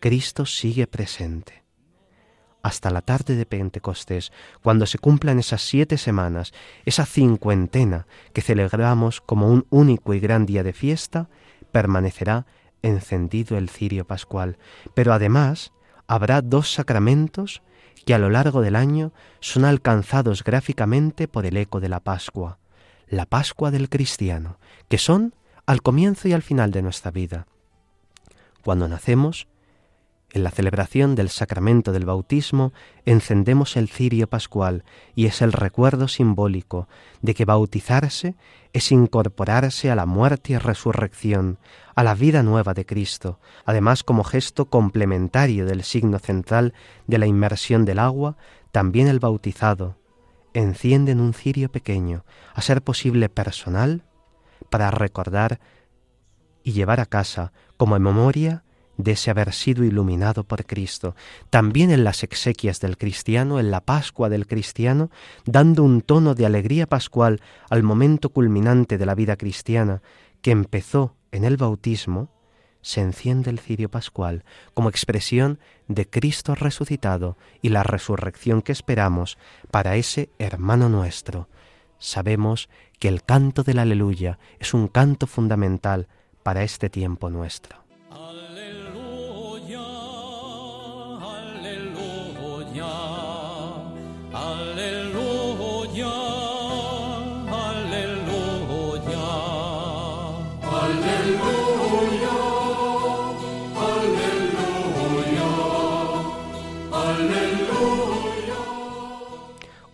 [0.00, 1.64] Cristo sigue presente.
[2.62, 4.32] Hasta la tarde de Pentecostés,
[4.62, 6.52] cuando se cumplan esas siete semanas,
[6.84, 11.28] esa cincuentena que celebramos como un único y gran día de fiesta,
[11.72, 12.46] permanecerá
[12.82, 14.58] encendido el cirio pascual.
[14.94, 15.72] Pero además
[16.06, 17.62] habrá dos sacramentos
[18.04, 22.58] que a lo largo del año son alcanzados gráficamente por el eco de la Pascua,
[23.08, 25.34] la Pascua del cristiano, que son
[25.66, 27.46] al comienzo y al final de nuestra vida.
[28.64, 29.48] Cuando nacemos,
[30.30, 32.74] En la celebración del sacramento del bautismo
[33.06, 36.86] encendemos el cirio pascual y es el recuerdo simbólico
[37.22, 38.36] de que bautizarse
[38.74, 41.58] es incorporarse a la muerte y resurrección,
[41.94, 46.74] a la vida nueva de Cristo, además como gesto complementario del signo central
[47.06, 48.36] de la inmersión del agua,
[48.70, 49.96] también el bautizado.
[50.52, 54.04] Enciende en un cirio pequeño, a ser posible personal,
[54.68, 55.58] para recordar
[56.62, 58.64] y llevar a casa como memoria
[58.98, 61.14] de ese haber sido iluminado por Cristo,
[61.48, 65.10] también en las exequias del cristiano, en la Pascua del cristiano,
[65.46, 70.02] dando un tono de alegría pascual al momento culminante de la vida cristiana,
[70.42, 72.28] que empezó en el bautismo,
[72.82, 75.58] se enciende el cirio pascual como expresión
[75.88, 79.38] de Cristo resucitado y la resurrección que esperamos
[79.70, 81.48] para ese hermano nuestro.
[81.98, 86.08] Sabemos que el canto del aleluya es un canto fundamental
[86.42, 87.87] para este tiempo nuestro.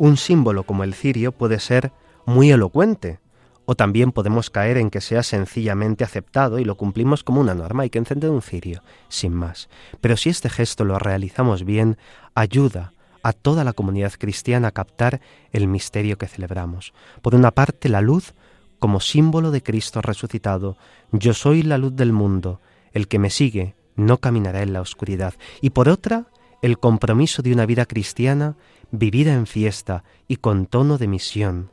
[0.05, 1.91] Un símbolo como el cirio puede ser
[2.27, 3.21] muy elocuente,
[3.65, 7.85] o también podemos caer en que sea sencillamente aceptado y lo cumplimos como una norma,
[7.85, 9.71] hay que encender un cirio, sin más.
[10.03, 11.97] Pero si este gesto lo realizamos bien,
[12.35, 16.93] ayuda a toda la comunidad cristiana a captar el misterio que celebramos.
[17.23, 18.35] Por una parte, la luz
[18.79, 20.77] como símbolo de Cristo resucitado,
[21.13, 22.61] yo soy la luz del mundo,
[22.93, 25.33] el que me sigue no caminará en la oscuridad.
[25.63, 26.27] Y por otra,
[26.61, 28.55] el compromiso de una vida cristiana
[28.99, 31.73] vivida en fiesta y con tono de misión.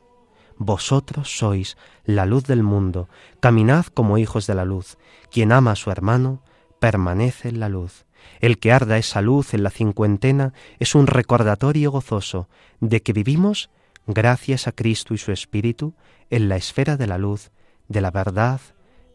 [0.56, 3.08] Vosotros sois la luz del mundo,
[3.40, 4.98] caminad como hijos de la luz.
[5.30, 6.42] Quien ama a su hermano,
[6.80, 8.06] permanece en la luz.
[8.40, 12.48] El que arda esa luz en la cincuentena es un recordatorio gozoso
[12.80, 13.70] de que vivimos
[14.06, 15.94] gracias a Cristo y su Espíritu
[16.30, 17.52] en la esfera de la luz,
[17.88, 18.60] de la verdad,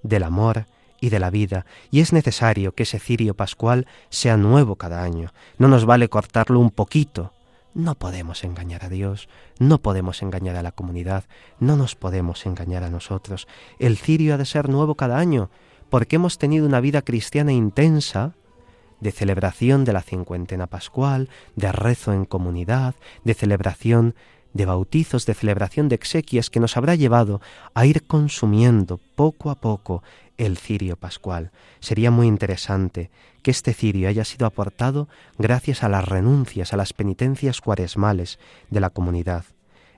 [0.02, 0.66] del amor
[1.02, 5.34] y de la vida, y es necesario que ese cirio pascual sea nuevo cada año.
[5.58, 7.34] No nos vale cortarlo un poquito,
[7.78, 11.26] no podemos engañar a Dios, no podemos engañar a la comunidad,
[11.60, 13.48] no nos podemos engañar a nosotros.
[13.78, 15.52] El cirio ha de ser nuevo cada año,
[15.92, 18.34] porque hemos tenido una vida cristiana intensa,
[19.00, 24.16] de celebración de la cincuentena pascual, de rezo en comunidad, de celebración
[24.58, 27.42] de bautizos, de celebración de exequias que nos habrá llevado
[27.74, 30.04] a ir consumiendo poco a poco
[30.38, 31.52] el cirio pascual.
[31.80, 33.10] Sería muy interesante
[33.44, 38.40] que este cirio haya sido aportado gracias a las renuncias, a las penitencias cuaresmales
[38.70, 39.46] de la comunidad.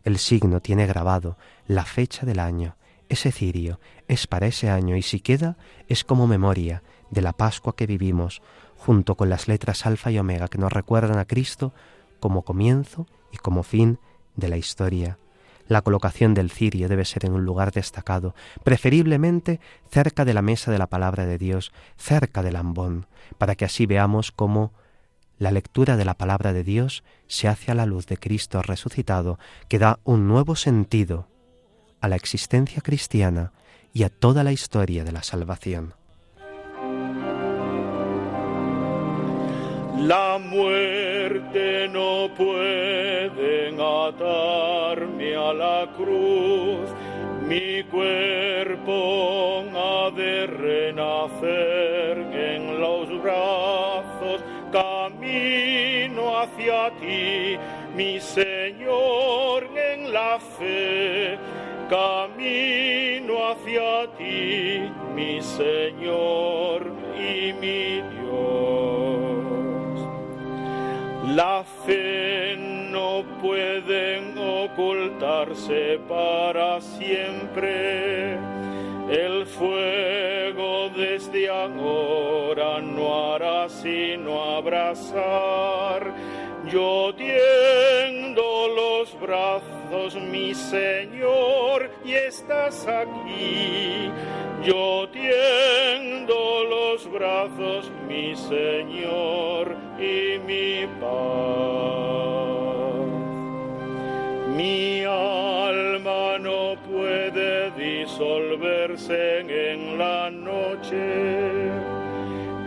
[0.03, 2.75] El signo tiene grabado la fecha del año.
[3.07, 7.75] Ese cirio es para ese año y si queda es como memoria de la Pascua
[7.75, 8.41] que vivimos,
[8.77, 11.73] junto con las letras alfa y omega que nos recuerdan a Cristo
[12.19, 13.99] como comienzo y como fin
[14.39, 15.17] de la historia.
[15.67, 19.59] La colocación del cirio debe ser en un lugar destacado, preferiblemente
[19.91, 23.05] cerca de la mesa de la palabra de Dios, cerca del ambón,
[23.37, 24.73] para que así veamos cómo
[25.37, 29.37] la lectura de la palabra de Dios se hace a la luz de Cristo resucitado,
[29.67, 31.27] que da un nuevo sentido
[32.01, 33.53] a la existencia cristiana
[33.93, 35.98] y a toda la historia de la salvación.
[39.99, 46.89] La muerte no puede atarme a la cruz,
[47.45, 57.57] mi cuerpo ha de renacer en los brazos, camino hacia ti,
[57.93, 61.37] mi Señor, en la fe,
[61.89, 69.08] camino hacia ti, mi Señor y mi Dios.
[71.35, 78.33] La fe no puede ocultarse para siempre.
[79.09, 86.15] El fuego desde ahora no hará sino abrazar.
[86.71, 89.78] Yo tiendo los brazos,
[90.31, 94.11] mi Señor, y estás aquí.
[94.63, 102.19] Yo tiendo los brazos, mi Señor, y mi paz.
[104.55, 109.39] Mi alma no puede disolverse
[109.71, 111.71] en la noche.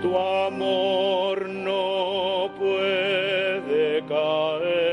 [0.02, 4.91] Tu amor no puede caer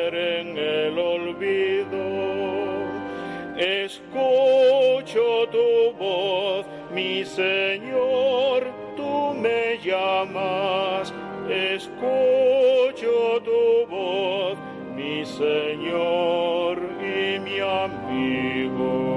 [6.93, 11.13] mi Señor, tú me llamas
[11.49, 14.57] escucho tu voz,
[14.95, 19.09] mi Señor y mi amigo.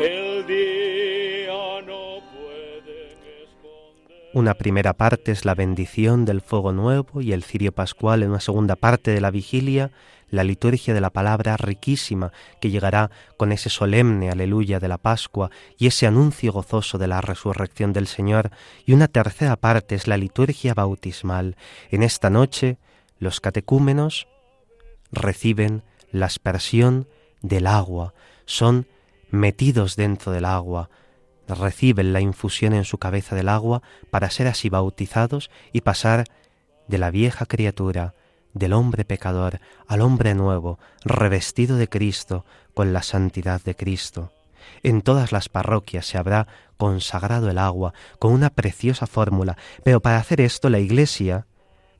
[0.00, 3.12] El día no puede
[3.44, 4.30] esconder.
[4.34, 8.40] Una primera parte es la bendición del fuego nuevo y el cirio pascual en una
[8.40, 9.90] segunda parte de la vigilia
[10.32, 15.50] la liturgia de la palabra riquísima que llegará con ese solemne aleluya de la Pascua
[15.78, 18.50] y ese anuncio gozoso de la resurrección del Señor,
[18.86, 21.56] y una tercera parte es la liturgia bautismal.
[21.90, 22.78] En esta noche
[23.18, 24.26] los catecúmenos
[25.12, 27.06] reciben la aspersión
[27.42, 28.14] del agua,
[28.46, 28.86] son
[29.30, 30.88] metidos dentro del agua,
[31.46, 36.24] reciben la infusión en su cabeza del agua para ser así bautizados y pasar
[36.88, 38.14] de la vieja criatura
[38.54, 42.44] del hombre pecador al hombre nuevo, revestido de Cristo
[42.74, 44.32] con la santidad de Cristo.
[44.82, 46.46] En todas las parroquias se habrá
[46.76, 51.46] consagrado el agua con una preciosa fórmula, pero para hacer esto la Iglesia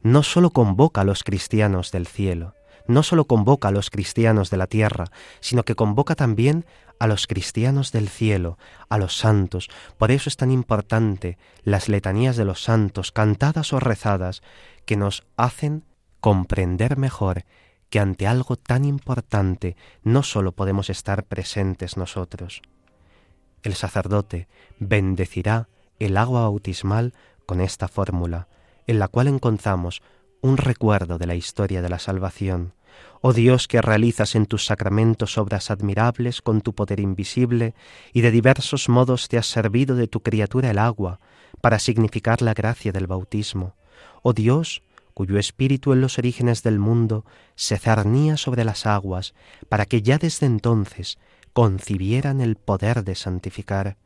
[0.02, 2.54] no sólo convoca a los cristianos del cielo,
[2.86, 5.06] no sólo convoca a los cristianos de la tierra,
[5.40, 6.66] sino que convoca también
[6.98, 9.70] a los cristianos del cielo, a los santos.
[9.98, 14.42] Por eso es tan importante las letanías de los santos, cantadas o rezadas,
[14.84, 15.84] que nos hacen
[16.22, 17.44] comprender mejor
[17.90, 22.62] que ante algo tan importante no sólo podemos estar presentes nosotros.
[23.64, 24.46] El sacerdote
[24.78, 25.68] bendecirá
[25.98, 27.12] el agua bautismal
[27.44, 28.46] con esta fórmula,
[28.86, 30.00] en la cual encontramos
[30.42, 32.72] un recuerdo de la historia de la salvación.
[33.20, 37.74] Oh Dios que realizas en tus sacramentos obras admirables con tu poder invisible,
[38.12, 41.18] y de diversos modos te has servido de tu criatura el agua,
[41.60, 43.74] para significar la gracia del bautismo.
[44.22, 44.82] Oh Dios,
[45.14, 49.34] cuyo espíritu en los orígenes del mundo se cernía sobre las aguas,
[49.68, 51.18] para que ya desde entonces
[51.52, 53.96] concibieran el poder de santificar.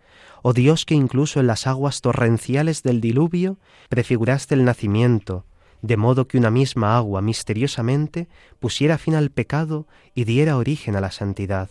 [0.42, 5.44] Oh Dios que incluso en las aguas torrenciales del diluvio prefiguraste el nacimiento,
[5.82, 8.28] de modo que una misma agua misteriosamente
[8.58, 11.70] pusiera fin al pecado y diera origen a la santidad.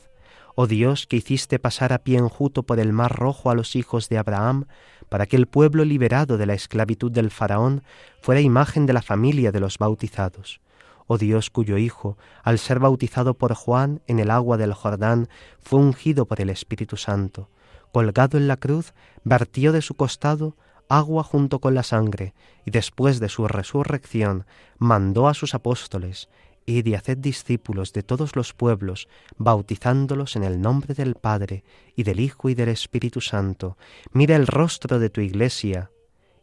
[0.56, 4.08] Oh Dios que hiciste pasar a pie enjuto por el mar rojo a los hijos
[4.08, 4.68] de Abraham,
[5.10, 7.84] para que el pueblo liberado de la esclavitud del faraón
[8.22, 10.62] fuera imagen de la familia de los bautizados.
[11.08, 15.30] Oh Dios cuyo Hijo, al ser bautizado por Juan en el agua del Jordán,
[15.62, 17.50] fue ungido por el Espíritu Santo.
[17.92, 18.94] Colgado en la cruz,
[19.24, 20.56] vertió de su costado
[20.90, 22.34] agua junto con la sangre,
[22.66, 24.46] y después de su resurrección
[24.78, 26.30] mandó a sus apóstoles,
[26.66, 29.08] Y haced discípulos de todos los pueblos,
[29.38, 31.64] bautizándolos en el nombre del Padre,
[31.96, 33.78] y del Hijo y del Espíritu Santo.
[34.12, 35.92] Mira el rostro de tu iglesia,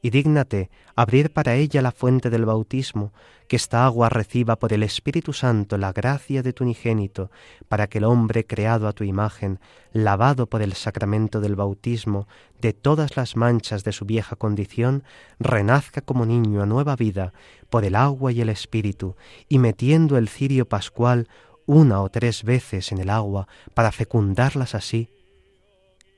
[0.02, 3.12] y dígnate abrir para ella la fuente del bautismo,
[3.46, 7.30] que esta agua reciba por el Espíritu Santo la gracia de tu unigénito,
[7.68, 9.60] para que el hombre creado a tu imagen,
[9.92, 12.26] lavado por el sacramento del bautismo
[12.60, 15.04] de todas las manchas de su vieja condición,
[15.38, 17.32] renazca como niño a nueva vida
[17.70, 19.14] por el agua y el Espíritu,
[19.48, 21.28] y metiendo el cirio pascual
[21.64, 25.08] una o tres veces en el agua para fecundarlas así.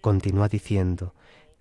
[0.01, 1.13] Continúa diciendo,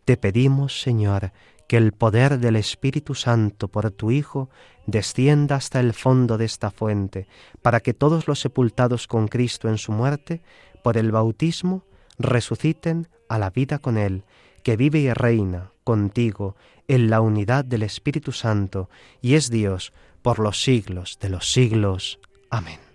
[0.06, 1.32] Te pedimos, Señor,
[1.68, 4.50] que el poder del Espíritu Santo por tu Hijo
[4.86, 7.28] descienda hasta el fondo de esta fuente,
[7.62, 10.42] para que todos los sepultados con Cristo en su muerte,
[10.84, 11.84] por el bautismo,
[12.20, 14.24] resuciten a la vida con Él,
[14.62, 16.56] que vive y reina contigo
[16.88, 18.90] en la unidad del Espíritu Santo,
[19.22, 22.20] y es Dios por los siglos de los siglos.
[22.50, 22.93] Amén.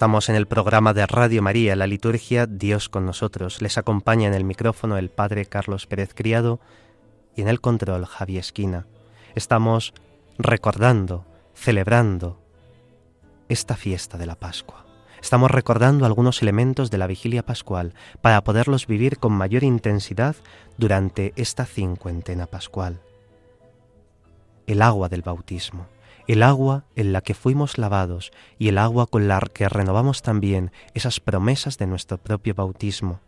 [0.00, 3.60] Estamos en el programa de Radio María, la liturgia Dios con nosotros.
[3.60, 6.58] Les acompaña en el micrófono el Padre Carlos Pérez Criado
[7.36, 8.86] y en el control Javi Esquina.
[9.34, 9.92] Estamos
[10.38, 12.40] recordando, celebrando
[13.50, 14.86] esta fiesta de la Pascua.
[15.20, 17.92] Estamos recordando algunos elementos de la vigilia pascual
[18.22, 20.34] para poderlos vivir con mayor intensidad
[20.78, 23.02] durante esta cincuentena pascual.
[24.66, 25.88] El agua del bautismo
[26.32, 30.70] el agua en la que fuimos lavados y el agua con la que renovamos también
[30.94, 33.18] esas promesas de nuestro propio bautismo.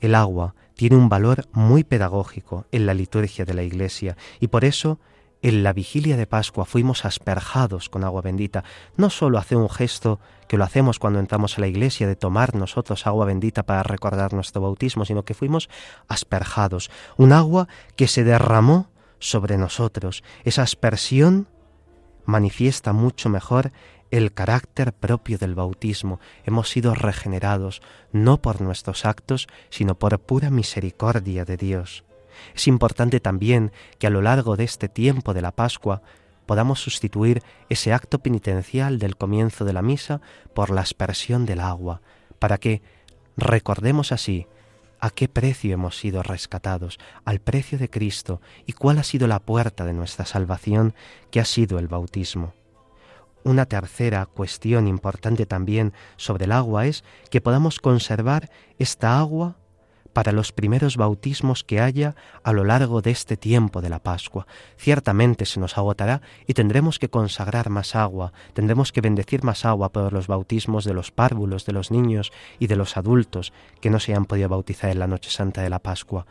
[0.00, 4.64] El agua tiene un valor muy pedagógico en la liturgia de la Iglesia y por
[4.64, 4.98] eso
[5.42, 8.64] en la vigilia de Pascua fuimos asperjados con agua bendita.
[8.96, 10.18] No solo hace un gesto
[10.48, 14.32] que lo hacemos cuando entramos a la iglesia de tomar nosotros agua bendita para recordar
[14.32, 15.68] nuestro bautismo, sino que fuimos
[16.08, 16.90] asperjados.
[17.18, 18.88] Un agua que se derramó
[19.20, 20.24] sobre nosotros.
[20.44, 21.46] Esa aspersión
[22.24, 23.70] manifiesta mucho mejor
[24.10, 26.18] el carácter propio del bautismo.
[26.44, 27.80] Hemos sido regenerados
[28.12, 32.04] no por nuestros actos, sino por pura misericordia de Dios.
[32.54, 36.02] Es importante también que a lo largo de este tiempo de la Pascua
[36.46, 40.20] podamos sustituir ese acto penitencial del comienzo de la misa
[40.54, 42.00] por la aspersión del agua,
[42.40, 42.82] para que
[43.36, 44.46] recordemos así
[45.00, 49.40] a qué precio hemos sido rescatados, al precio de Cristo, y cuál ha sido la
[49.40, 50.94] puerta de nuestra salvación,
[51.30, 52.54] que ha sido el bautismo.
[53.42, 59.56] Una tercera cuestión importante también sobre el agua es que podamos conservar esta agua
[60.12, 64.46] para los primeros bautismos que haya a lo largo de este tiempo de la Pascua.
[64.76, 69.90] Ciertamente se nos agotará y tendremos que consagrar más agua, tendremos que bendecir más agua
[69.90, 74.00] por los bautismos de los párvulos, de los niños y de los adultos que no
[74.00, 76.26] se han podido bautizar en la noche santa de la Pascua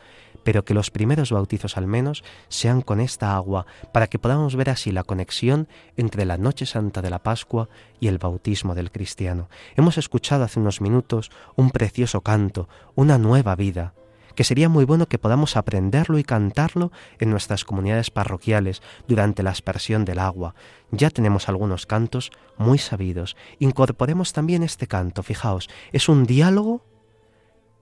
[0.50, 4.72] pero que los primeros bautizos al menos sean con esta agua, para que podamos ver
[4.72, 7.70] así la conexión entre la noche santa de la Pascua
[8.00, 9.48] y el bautismo del cristiano.
[9.76, 13.94] Hemos escuchado hace unos minutos un precioso canto, una nueva vida,
[14.34, 19.52] que sería muy bueno que podamos aprenderlo y cantarlo en nuestras comunidades parroquiales durante la
[19.52, 20.56] aspersión del agua.
[20.90, 23.38] Ya tenemos algunos cantos muy sabidos.
[23.60, 26.84] Incorporemos también este canto, fijaos, es un diálogo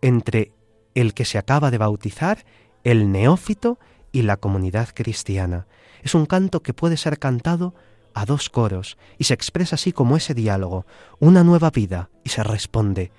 [0.02, 0.57] entre
[1.02, 2.44] el que se acaba de bautizar,
[2.84, 3.78] el neófito
[4.12, 5.68] y la comunidad cristiana.
[6.02, 7.76] Es un canto que puede ser cantado
[8.16, 10.88] a dos coros y se expresa así como ese diálogo,
[11.20, 13.12] una nueva vida, y se responde,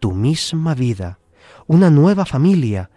[0.00, 1.18] tu misma vida,
[1.66, 2.90] una nueva familia,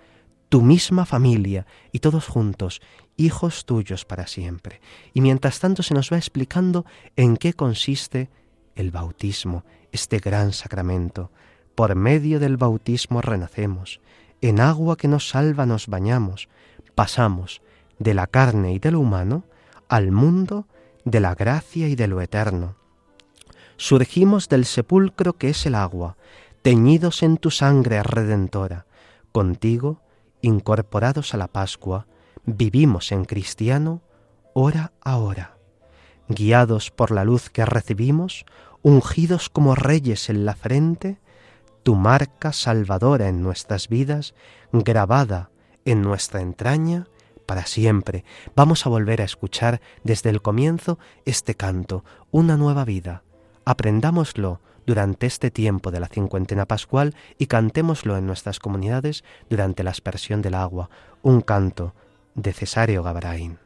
[0.48, 2.82] tu misma familia, y todos juntos,
[3.18, 4.80] hijos tuyos para siempre.
[5.14, 6.86] Y mientras tanto se nos va explicando
[7.18, 8.30] en qué consiste
[8.76, 11.30] el bautismo, este gran sacramento.
[11.76, 14.00] Por medio del bautismo renacemos,
[14.42, 16.50] en agua que nos salva nos bañamos,
[16.96, 17.62] pasamos
[17.98, 19.44] de la carne y de lo humano
[19.88, 20.68] al mundo
[21.06, 22.76] de la gracia y de lo eterno.
[23.78, 26.18] Surgimos del sepulcro que es el agua,
[26.62, 28.86] teñidos en tu sangre redentora.
[29.32, 30.02] Contigo,
[30.42, 32.08] incorporados a la Pascua,
[32.46, 34.02] vivimos en cristiano
[34.54, 35.58] hora a hora.
[36.28, 38.46] Guiados por la luz que recibimos,
[38.82, 41.20] ungidos como reyes en la frente,
[41.84, 44.34] tu marca salvadora en nuestras vidas,
[44.72, 45.50] grabada
[45.86, 47.08] en nuestra entraña
[47.46, 48.26] para siempre.
[48.56, 53.24] Vamos a volver a escuchar desde el comienzo este canto, una nueva vida.
[53.66, 59.92] Aprendámoslo durante este tiempo de la cincuentena pascual y cantémoslo en nuestras comunidades durante la
[59.92, 60.90] aspersión del agua,
[61.22, 61.94] un canto
[62.36, 63.60] de Cesario Gabraín.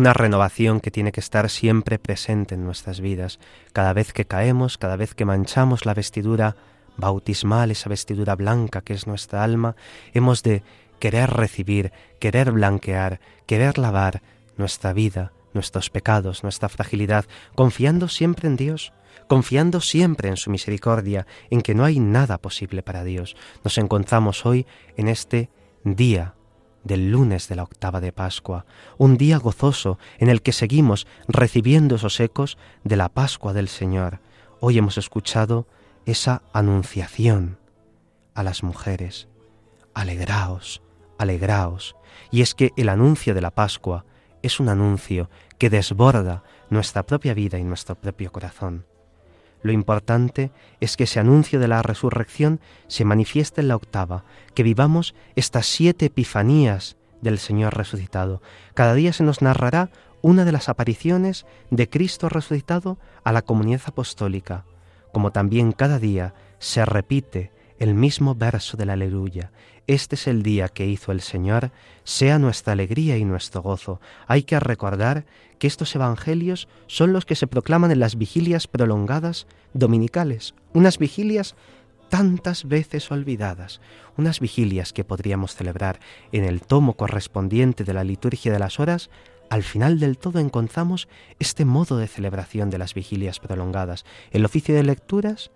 [0.00, 3.38] Una renovación que tiene que estar siempre presente en nuestras vidas.
[3.74, 6.56] Cada vez que caemos, cada vez que manchamos la vestidura
[6.96, 9.76] bautismal, esa vestidura blanca que es nuestra alma,
[10.14, 10.62] hemos de
[11.00, 14.22] querer recibir, querer blanquear, querer lavar
[14.56, 18.94] nuestra vida, nuestros pecados, nuestra fragilidad, confiando siempre en Dios,
[19.28, 23.36] confiando siempre en su misericordia, en que no hay nada posible para Dios.
[23.64, 25.50] Nos encontramos hoy en este
[25.84, 26.36] día
[26.84, 28.66] del lunes de la octava de Pascua,
[28.98, 34.20] un día gozoso en el que seguimos recibiendo esos ecos de la Pascua del Señor.
[34.60, 35.66] Hoy hemos escuchado
[36.06, 37.58] esa anunciación
[38.34, 39.28] a las mujeres.
[39.94, 40.82] Alegraos,
[41.18, 41.96] alegraos.
[42.30, 44.04] Y es que el anuncio de la Pascua
[44.42, 45.28] es un anuncio
[45.58, 48.86] que desborda nuestra propia vida y nuestro propio corazón.
[49.62, 50.50] Lo importante
[50.80, 55.66] es que ese anuncio de la resurrección se manifieste en la octava, que vivamos estas
[55.66, 58.40] siete epifanías del Señor resucitado.
[58.74, 59.90] Cada día se nos narrará
[60.22, 64.64] una de las apariciones de Cristo resucitado a la comunidad apostólica,
[65.12, 69.50] como también cada día se repite el mismo verso de la aleluya.
[69.90, 71.72] Este es el día que hizo el Señor,
[72.04, 74.00] sea nuestra alegría y nuestro gozo.
[74.28, 75.26] Hay que recordar
[75.58, 81.56] que estos evangelios son los que se proclaman en las vigilias prolongadas dominicales, unas vigilias
[82.08, 83.80] tantas veces olvidadas,
[84.16, 85.98] unas vigilias que podríamos celebrar
[86.30, 89.10] en el tomo correspondiente de la liturgia de las horas,
[89.48, 91.08] al final del todo encontramos
[91.40, 95.50] este modo de celebración de las vigilias prolongadas, el oficio de lecturas,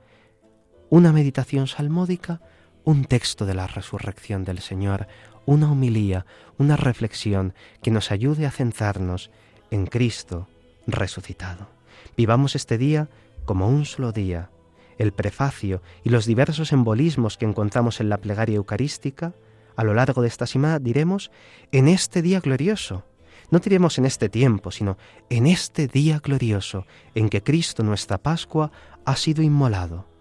[0.90, 2.40] una meditación salmódica,
[2.84, 5.06] un texto de la resurrección del Señor,
[5.46, 6.26] una homilía,
[6.58, 9.30] una reflexión que nos ayude a centrarnos
[9.70, 10.48] en Cristo
[10.86, 11.68] resucitado.
[12.16, 13.08] Vivamos este día
[13.44, 14.50] como un solo día.
[14.98, 19.34] El prefacio y los diversos embolismos que encontramos en la plegaria eucarística,
[19.76, 21.32] a lo largo de esta semana diremos
[21.72, 23.04] en este día glorioso.
[23.50, 24.96] No diremos en este tiempo, sino
[25.30, 28.70] en este día glorioso en que Cristo nuestra Pascua
[29.04, 30.13] ha sido inmolado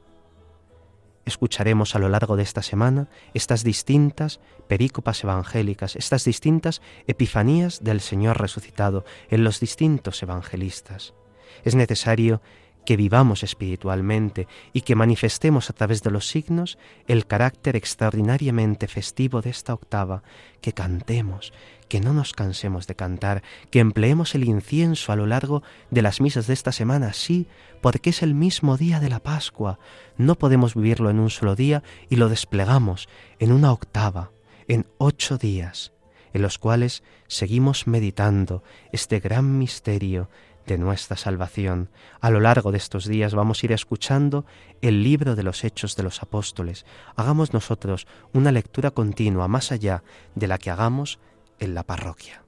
[1.26, 8.02] escucharemos a lo largo de esta semana estas distintas perícopas evangélicas, estas distintas epifanías del
[8.02, 11.14] Señor resucitado en los distintos evangelistas.
[11.64, 12.42] Es necesario
[12.86, 16.78] que vivamos espiritualmente y que manifestemos a través de los signos
[17.08, 20.24] el carácter extraordinariamente festivo de esta octava,
[20.62, 21.54] que cantemos,
[21.88, 26.22] que no nos cansemos de cantar, que empleemos el incienso a lo largo de las
[26.22, 27.48] misas de esta semana, sí,
[27.82, 29.80] porque es el mismo día de la Pascua.
[30.18, 33.08] No podemos vivirlo en un solo día y lo desplegamos
[33.40, 34.32] en una octava,
[34.68, 35.94] en ocho días,
[36.34, 40.30] en los cuales seguimos meditando este gran misterio
[40.66, 41.90] de nuestra salvación.
[42.22, 44.46] A lo largo de estos días vamos a ir escuchando
[44.82, 46.86] el libro de los Hechos de los Apóstoles.
[47.16, 50.04] Hagamos nosotros una lectura continua más allá
[50.36, 51.20] de la que hagamos
[51.60, 52.44] en la parroquia.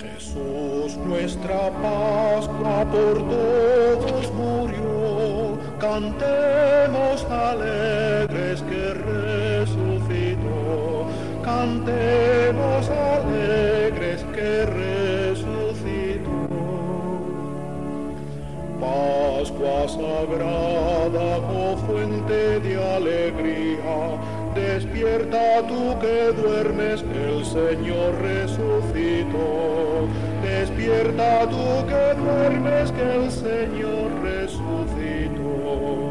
[0.00, 8.94] Jesús, nuestra Pascua por todos murió, cantemos alegres que
[11.64, 16.30] cantemos alegres que resucitó.
[18.80, 23.98] Pascua sagrada, oh fuente de alegría,
[24.54, 30.06] despierta tú que duermes, el Señor resucitó.
[30.42, 36.03] Despierta tú que duermes, que el Señor resucitó.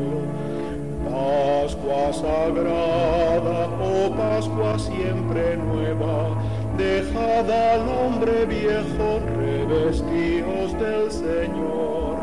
[1.13, 6.41] Pascua sagrada, oh Pascua siempre nueva,
[6.75, 12.17] dejad al hombre viejo, revestidos del Señor.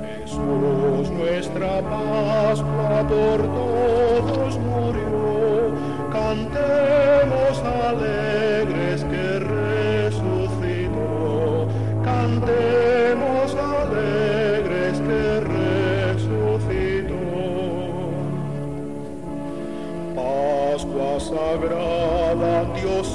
[0.00, 5.74] Jesús, nuestra Pascua por todos murió,
[6.10, 9.37] cantemos alegres que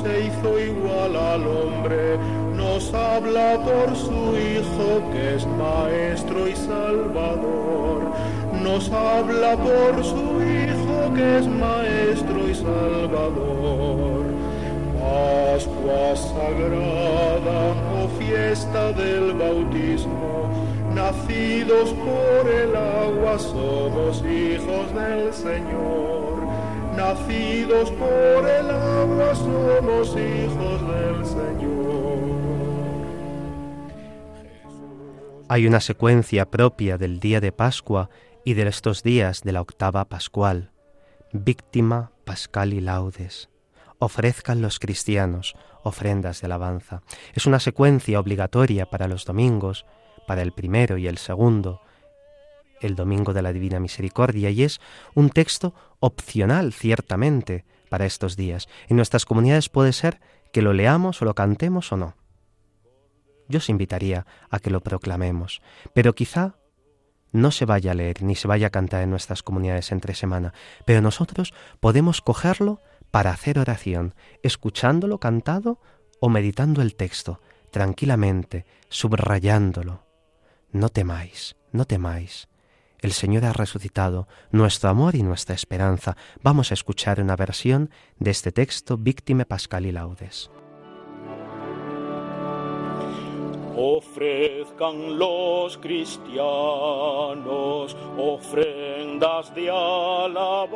[0.04, 2.18] se hizo igual al hombre,
[2.56, 8.12] nos habla por su Hijo que es Maestro y Salvador.
[8.62, 14.26] Nos habla por su Hijo que es Maestro y Salvador.
[15.00, 17.60] Pascua sagrada,
[17.98, 20.50] oh fiesta del bautismo,
[20.94, 26.23] nacidos por el agua somos hijos del Señor.
[26.96, 31.74] Nacidos por el agua somos hijos del Señor.
[35.50, 38.10] Hay una secuencia propia del día de Pascua
[38.46, 40.72] y de estos días de la octava pascual.
[41.32, 43.50] Víctima, Pascal y Laudes.
[44.00, 47.02] Ofrezcan los cristianos ofrendas de alabanza.
[47.34, 49.86] Es una secuencia obligatoria para los domingos,
[50.28, 51.82] para el primero y el segundo.
[52.84, 54.82] El Domingo de la Divina Misericordia y es
[55.14, 58.68] un texto opcional, ciertamente, para estos días.
[58.88, 60.20] En nuestras comunidades puede ser
[60.52, 62.16] que lo leamos o lo cantemos o no.
[63.48, 65.62] Yo os invitaría a que lo proclamemos,
[65.94, 66.56] pero quizá
[67.32, 70.54] no se vaya a leer ni se vaya a cantar en nuestras comunidades entre semana,
[70.86, 72.82] pero nosotros podemos cogerlo
[73.12, 75.80] para hacer oración, escuchándolo cantado
[76.20, 80.06] o meditando el texto, tranquilamente, subrayándolo.
[80.72, 82.48] No temáis, no temáis.
[83.04, 86.16] El Señor ha resucitado, nuestro amor y nuestra esperanza.
[86.42, 90.50] Vamos a escuchar una versión de este texto, Víctime Pascal y Laudes.
[93.76, 96.38] Ofrezcan los cristianos
[98.18, 100.70] ofrendas de alabanza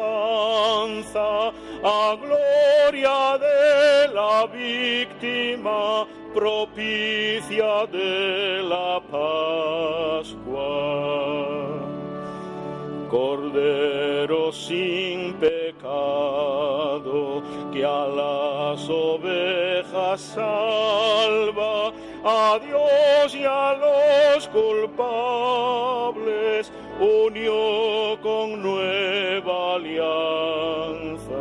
[1.81, 9.01] a gloria de la víctima propicia de la
[10.19, 11.76] Pascua.
[13.17, 17.41] Cordero sin pecado
[17.73, 21.91] que a las ovejas salva
[22.23, 25.01] a Dios y a los culpables
[26.99, 31.33] unió con nueva alianza.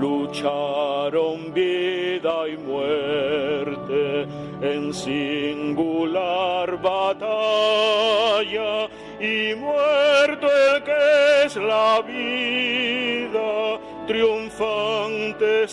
[0.00, 4.28] Lucharon vida y muerte
[4.60, 8.88] en singular batalla
[9.24, 15.66] y muerto el que es la vida, triunfante.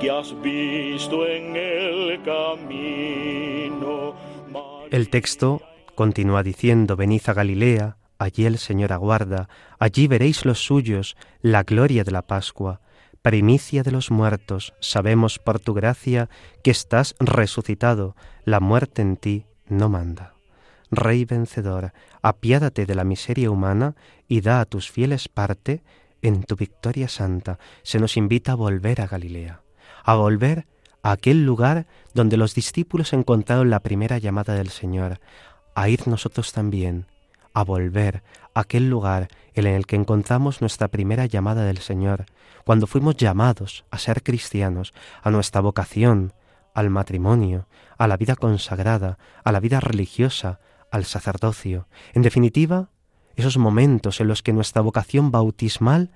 [0.00, 4.14] Que has visto en el camino.
[4.90, 5.62] El texto
[5.94, 12.04] continúa diciendo, venid a Galilea, allí el Señor aguarda, allí veréis los suyos, la gloria
[12.04, 12.80] de la Pascua
[13.22, 16.28] primicia de los muertos, sabemos por tu gracia
[16.62, 20.34] que estás resucitado, la muerte en ti no manda.
[20.90, 23.94] Rey vencedor, apiádate de la miseria humana
[24.28, 25.82] y da a tus fieles parte
[26.20, 27.58] en tu victoria santa.
[27.82, 29.62] Se nos invita a volver a Galilea,
[30.04, 30.66] a volver
[31.02, 35.20] a aquel lugar donde los discípulos encontraron la primera llamada del Señor,
[35.74, 37.06] a ir nosotros también,
[37.54, 38.22] a volver
[38.54, 42.26] aquel lugar en el que encontramos nuestra primera llamada del Señor,
[42.64, 44.92] cuando fuimos llamados a ser cristianos,
[45.22, 46.32] a nuestra vocación,
[46.74, 47.66] al matrimonio,
[47.98, 51.86] a la vida consagrada, a la vida religiosa, al sacerdocio.
[52.12, 52.90] En definitiva,
[53.36, 56.10] esos momentos en los que nuestra vocación bautismal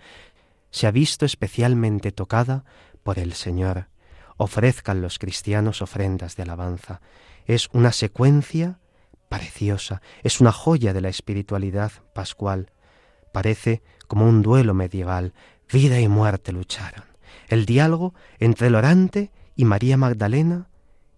[0.71, 2.65] se ha visto especialmente tocada
[3.03, 3.89] por el Señor.
[4.37, 7.01] Ofrezcan los cristianos ofrendas de alabanza.
[7.47, 8.79] Es una secuencia
[9.29, 12.71] preciosa, es una joya de la espiritualidad pascual.
[13.33, 15.35] Parece como un duelo medieval,
[15.73, 17.05] vida y muerte lucharon.
[17.49, 20.69] El diálogo entre el orante y María Magdalena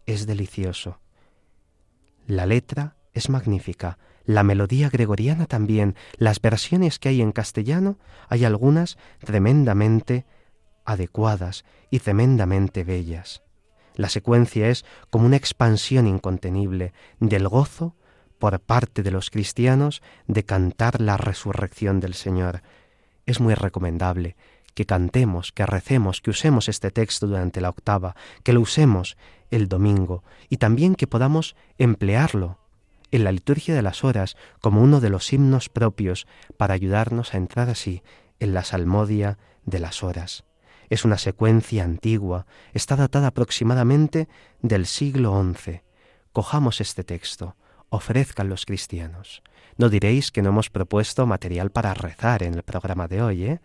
[0.06, 1.00] es delicioso.
[2.26, 7.98] La letra es magnífica, la melodía gregoriana también, las versiones que hay en castellano,
[8.28, 10.26] hay algunas tremendamente
[10.84, 13.42] adecuadas y tremendamente bellas.
[13.98, 17.96] La secuencia es como una expansión incontenible del gozo
[18.38, 22.62] por parte de los cristianos de cantar la resurrección del Señor.
[23.26, 24.36] Es muy recomendable
[24.74, 29.16] que cantemos, que recemos, que usemos este texto durante la octava, que lo usemos
[29.50, 32.60] el domingo y también que podamos emplearlo
[33.10, 37.38] en la liturgia de las horas como uno de los himnos propios para ayudarnos a
[37.38, 38.04] entrar así
[38.38, 40.44] en la salmodia de las horas.
[40.90, 44.28] Es una secuencia antigua, está datada aproximadamente
[44.62, 45.82] del siglo XI.
[46.32, 47.56] Cojamos este texto,
[47.90, 49.42] ofrezcan los cristianos.
[49.76, 53.60] No diréis que no hemos propuesto material para rezar en el programa de hoy, ¿eh?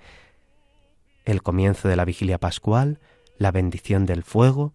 [1.25, 2.99] El comienzo de la vigilia pascual,
[3.37, 4.73] la bendición del fuego,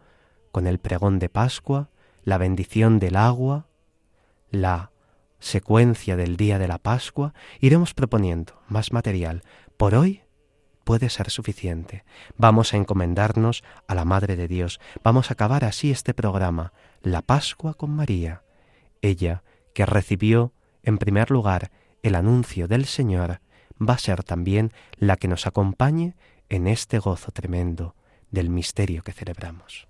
[0.50, 1.90] con el pregón de Pascua,
[2.24, 3.66] la bendición del agua,
[4.50, 4.90] la
[5.38, 9.42] secuencia del día de la Pascua, iremos proponiendo más material.
[9.76, 10.22] Por hoy
[10.88, 12.02] puede ser suficiente.
[12.38, 14.80] Vamos a encomendarnos a la Madre de Dios.
[15.04, 16.72] Vamos a acabar así este programa,
[17.02, 18.42] la Pascua con María.
[19.02, 19.42] Ella,
[19.74, 21.70] que recibió en primer lugar
[22.02, 23.42] el anuncio del Señor,
[23.78, 26.16] va a ser también la que nos acompañe
[26.48, 27.94] en este gozo tremendo
[28.30, 29.88] del misterio que celebramos.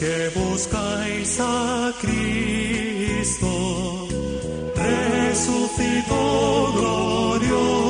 [0.00, 3.46] Que buscáis a Cristo,
[4.74, 7.89] resucitó glorioso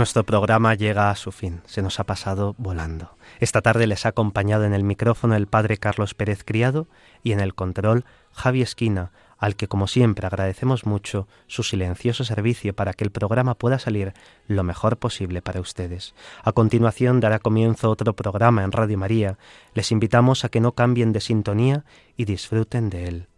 [0.00, 3.18] Nuestro programa llega a su fin, se nos ha pasado volando.
[3.38, 6.86] Esta tarde les ha acompañado en el micrófono el padre Carlos Pérez Criado
[7.22, 12.74] y en el control Javi Esquina, al que como siempre agradecemos mucho su silencioso servicio
[12.74, 14.14] para que el programa pueda salir
[14.46, 16.14] lo mejor posible para ustedes.
[16.42, 19.36] A continuación dará comienzo otro programa en Radio María.
[19.74, 21.84] Les invitamos a que no cambien de sintonía
[22.16, 23.28] y disfruten de él.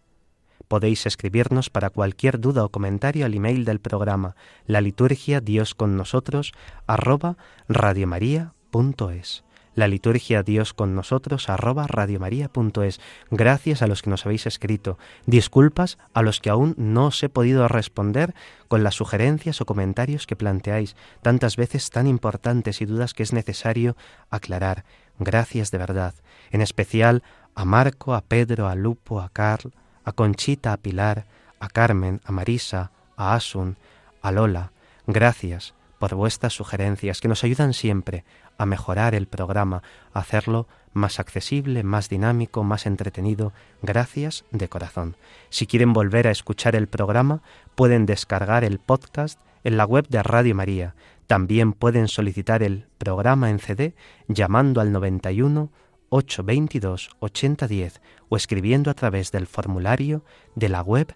[0.73, 5.97] Podéis escribirnos para cualquier duda o comentario al email del programa la liturgia Dios con
[5.97, 6.51] nosotros
[6.87, 7.37] arroba
[7.69, 9.43] radiomaria.es.
[9.75, 12.99] La liturgia Dios con nosotros arroba radiomaria.es.
[13.29, 14.97] Gracias a los que nos habéis escrito.
[15.27, 18.33] Disculpas a los que aún no os he podido responder
[18.67, 23.31] con las sugerencias o comentarios que planteáis, tantas veces tan importantes y dudas que es
[23.31, 23.95] necesario
[24.31, 24.85] aclarar.
[25.19, 26.15] Gracias de verdad.
[26.49, 27.21] En especial
[27.53, 29.71] a Marco, a Pedro, a Lupo, a Carl,
[30.03, 31.25] a Conchita, a Pilar,
[31.59, 33.77] a Carmen, a Marisa, a Asun,
[34.21, 34.71] a Lola.
[35.07, 38.25] Gracias por vuestras sugerencias que nos ayudan siempre
[38.57, 39.81] a mejorar el programa,
[40.13, 43.53] a hacerlo más accesible, más dinámico, más entretenido.
[43.81, 45.15] Gracias de corazón.
[45.49, 47.41] Si quieren volver a escuchar el programa,
[47.75, 50.95] pueden descargar el podcast en la web de Radio María.
[51.27, 53.95] También pueden solicitar el programa en CD
[54.27, 55.69] llamando al 91
[56.13, 61.15] 822 8010 o escribiendo a través del formulario de la web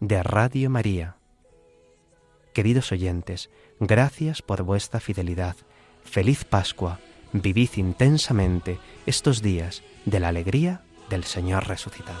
[0.00, 1.16] de Radio María.
[2.52, 5.56] Queridos oyentes, gracias por vuestra fidelidad.
[6.02, 6.98] Feliz Pascua.
[7.32, 12.20] Vivid intensamente estos días de la alegría del Señor resucitado.